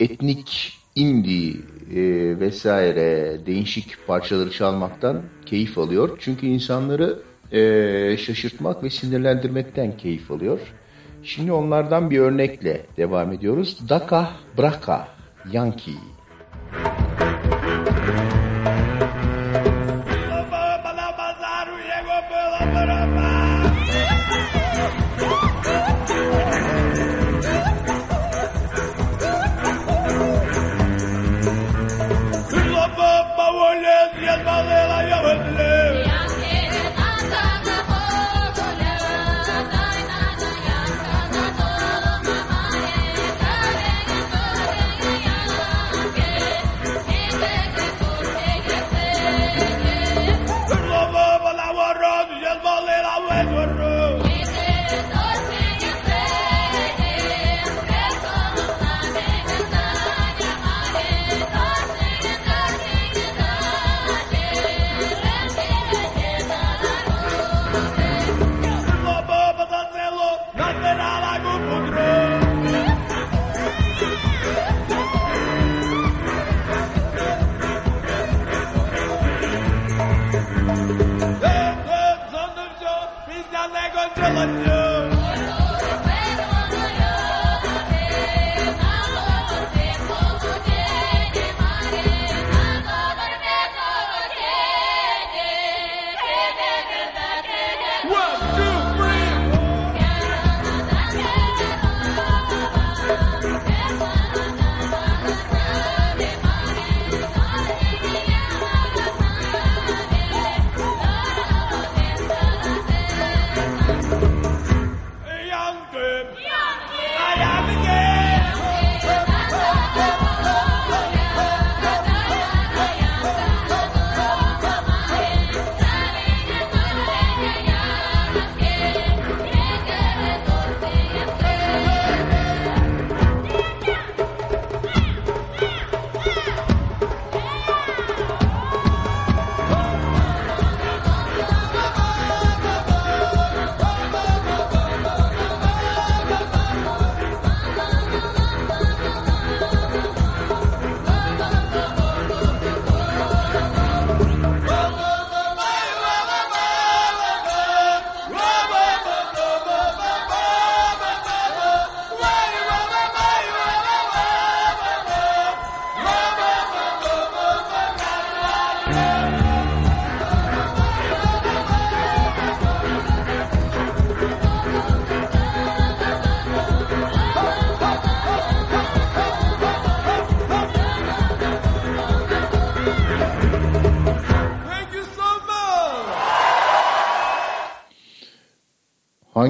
etnik 0.00 0.72
indie 0.94 1.54
e, 1.94 2.40
vesaire 2.40 3.38
değişik 3.46 4.06
parçaları 4.06 4.50
çalmaktan 4.50 5.22
keyif 5.46 5.78
alıyor. 5.78 6.18
Çünkü 6.20 6.46
insanları 6.46 7.18
e, 7.52 8.16
şaşırtmak 8.16 8.82
ve 8.82 8.90
sinirlendirmekten 8.90 9.96
keyif 9.96 10.30
alıyor. 10.30 10.60
Şimdi 11.22 11.52
onlardan 11.52 12.10
bir 12.10 12.18
örnekle 12.18 12.86
devam 12.96 13.32
ediyoruz. 13.32 13.78
Daka 13.88 14.30
Braka 14.58 15.08
Yankee. 15.52 15.94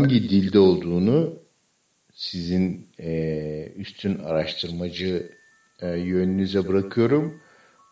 Hangi 0.09 0.29
dilde 0.29 0.59
olduğunu 0.59 1.39
sizin 2.15 2.87
e, 3.01 3.73
üstün 3.77 4.19
araştırmacı 4.19 5.33
e, 5.81 5.89
yönünüze 5.89 6.69
bırakıyorum. 6.69 7.41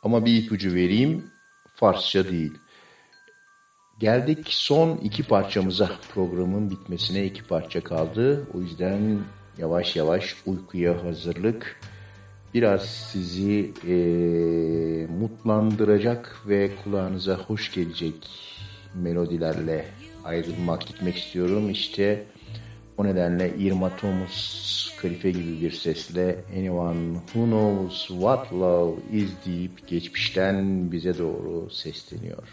Ama 0.03 0.27
bir 0.27 0.43
ipucu 0.43 0.75
vereyim. 0.75 1.25
Farsça 1.75 2.29
değil. 2.29 2.53
Geldik 4.01 4.47
son 4.51 4.97
iki 4.97 5.23
parçamıza. 5.23 5.91
Programın 6.15 6.71
bitmesine 6.71 7.25
iki 7.25 7.45
parça 7.45 7.81
kaldı. 7.85 8.47
O 8.55 8.61
yüzden 8.61 9.19
yavaş 9.59 9.97
yavaş 9.97 10.37
uykuya 10.47 11.05
hazırlık. 11.05 11.81
Biraz 12.55 12.87
sizi 12.87 13.73
e, 13.89 13.97
mutlandıracak 15.07 16.43
ve 16.49 16.71
kulağınıza 16.85 17.35
hoş 17.35 17.73
gelecek 17.73 18.29
melodilerle 18.95 19.85
ayrılmak 20.27 20.87
gitmek 20.87 21.17
istiyorum. 21.17 21.71
İşte 21.71 22.25
o 22.99 23.05
nedenle 23.05 23.57
Irma 23.59 23.97
Thomas 23.97 24.89
kalife 25.03 25.31
gibi 25.31 25.61
bir 25.61 25.71
sesle 25.71 26.45
Anyone 26.57 27.15
Who 27.15 27.45
Knows 27.45 28.09
What 28.09 28.53
Love 28.53 28.97
Is 29.13 29.31
deyip 29.47 29.89
geçmişten 29.89 30.93
bize 30.93 31.19
doğru 31.19 31.71
sesleniyor. 31.71 32.49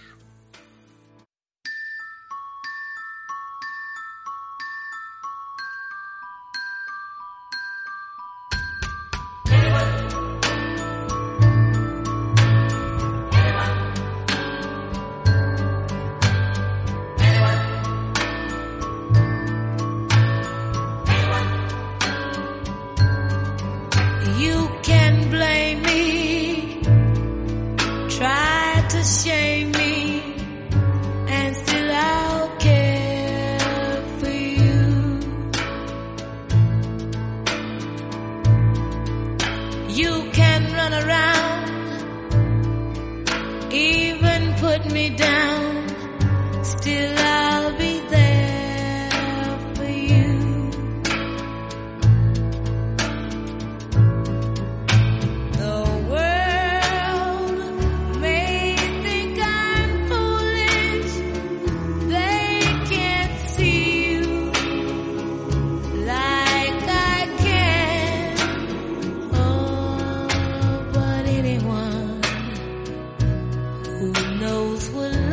were 74.90 75.33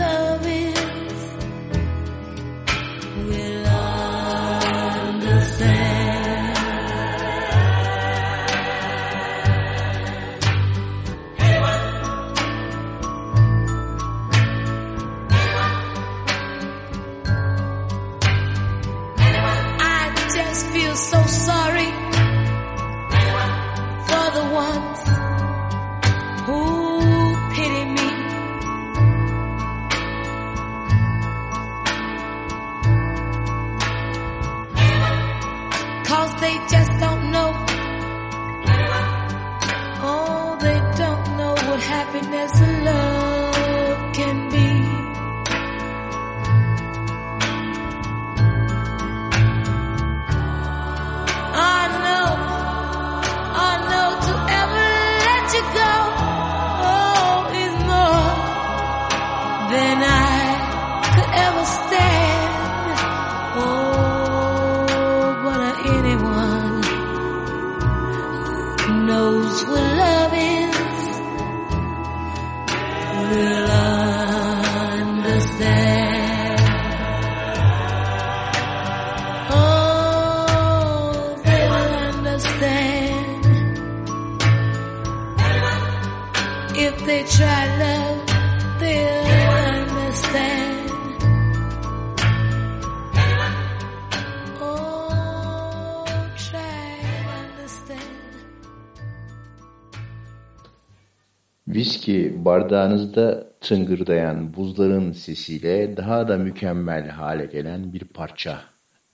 bardağınızda 102.61 103.47
tıngırdayan 103.61 104.55
buzların 104.55 105.13
sesiyle 105.13 105.97
daha 105.97 106.29
da 106.29 106.37
mükemmel 106.37 107.09
hale 107.09 107.47
gelen 107.47 107.93
bir 107.93 108.05
parça 108.05 108.61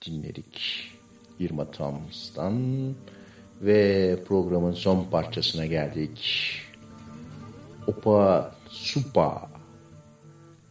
dinledik. 0.05 0.83
Irma 1.39 1.71
Thomas'tan 1.71 2.55
ve 3.61 4.15
programın 4.27 4.71
son 4.71 5.03
parçasına 5.11 5.65
geldik. 5.65 6.51
Opa 7.87 8.55
Supa 8.69 9.49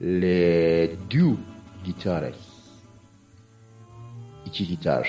Le 0.03 0.91
Du 1.11 1.37
Gitare 1.85 2.33
İki 4.47 4.69
gitar. 4.69 5.09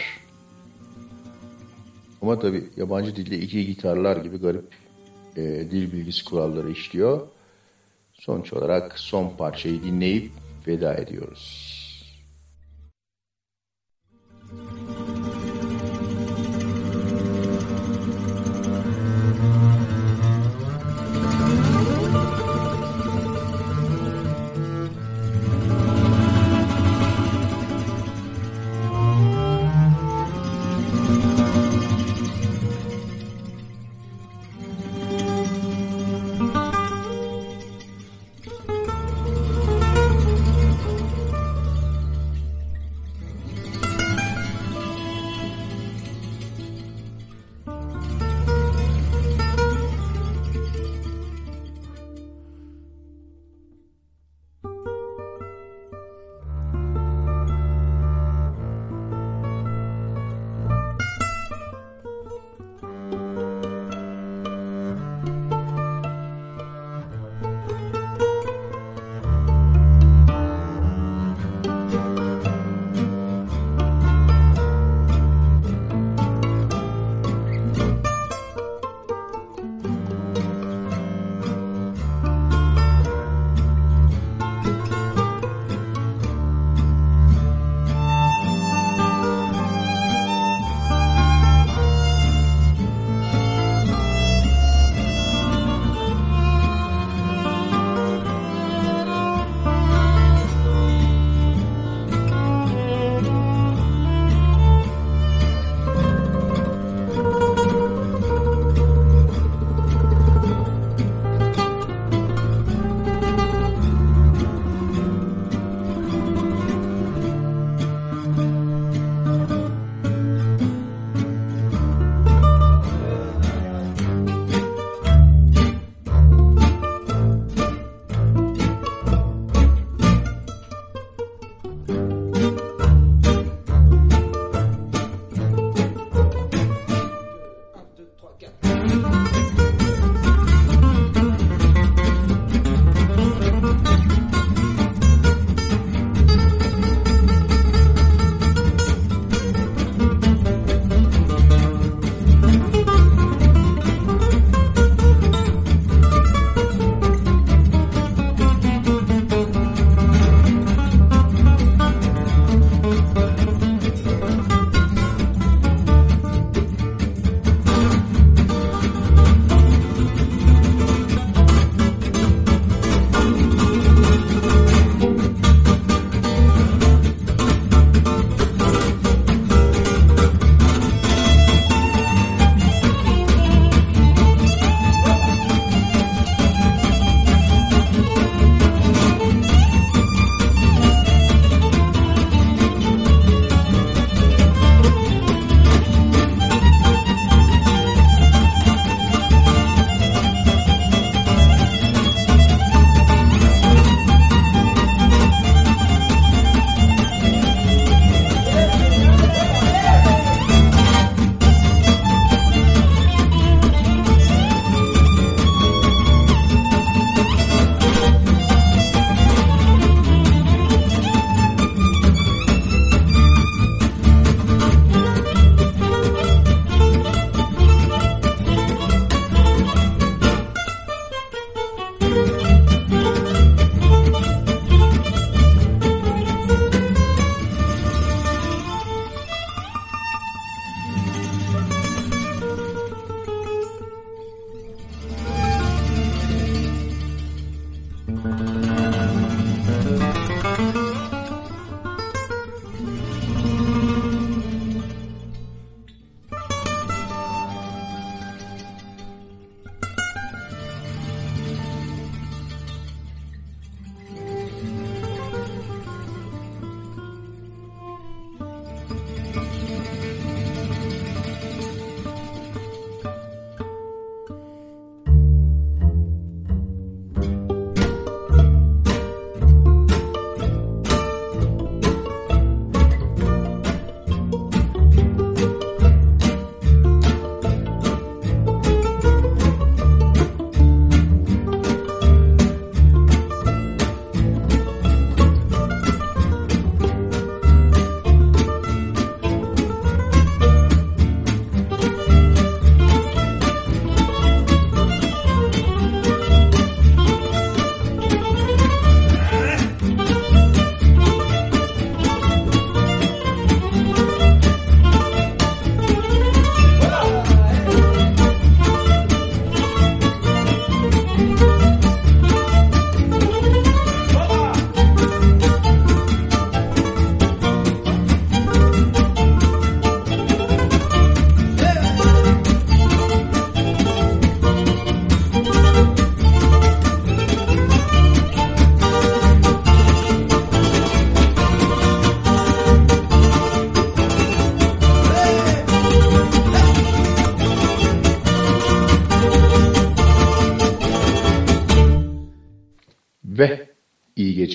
Ama 2.22 2.40
tabi 2.40 2.70
yabancı 2.78 3.16
dilde 3.16 3.38
iki 3.38 3.66
gitarlar 3.66 4.18
gibi 4.18 4.38
garip 4.38 4.66
e, 5.36 5.42
dil 5.72 5.94
bilgisi 5.94 6.26
kuralları 6.26 6.72
işliyor. 6.72 7.28
Sonuç 8.20 8.54
olarak 8.54 9.00
son 9.00 9.38
parçayı 9.38 9.84
dinleyip 9.84 10.32
veda 10.68 10.94
ediyoruz. 10.94 11.77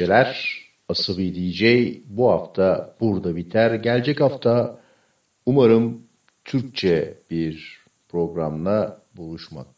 Geceler. 0.02 0.62
Asabi 0.88 1.34
DJ 1.34 1.62
bu 2.06 2.30
hafta 2.30 2.96
burada 3.00 3.36
biter. 3.36 3.74
Gelecek 3.74 4.20
hafta 4.20 4.80
umarım 5.46 6.02
Türkçe 6.44 7.18
bir 7.30 7.82
programla 8.08 9.02
buluşmak 9.16 9.68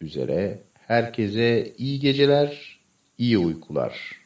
üzere. 0.00 0.62
Herkese 0.74 1.74
iyi 1.78 2.00
geceler, 2.00 2.80
iyi 3.18 3.38
uykular. 3.38 4.23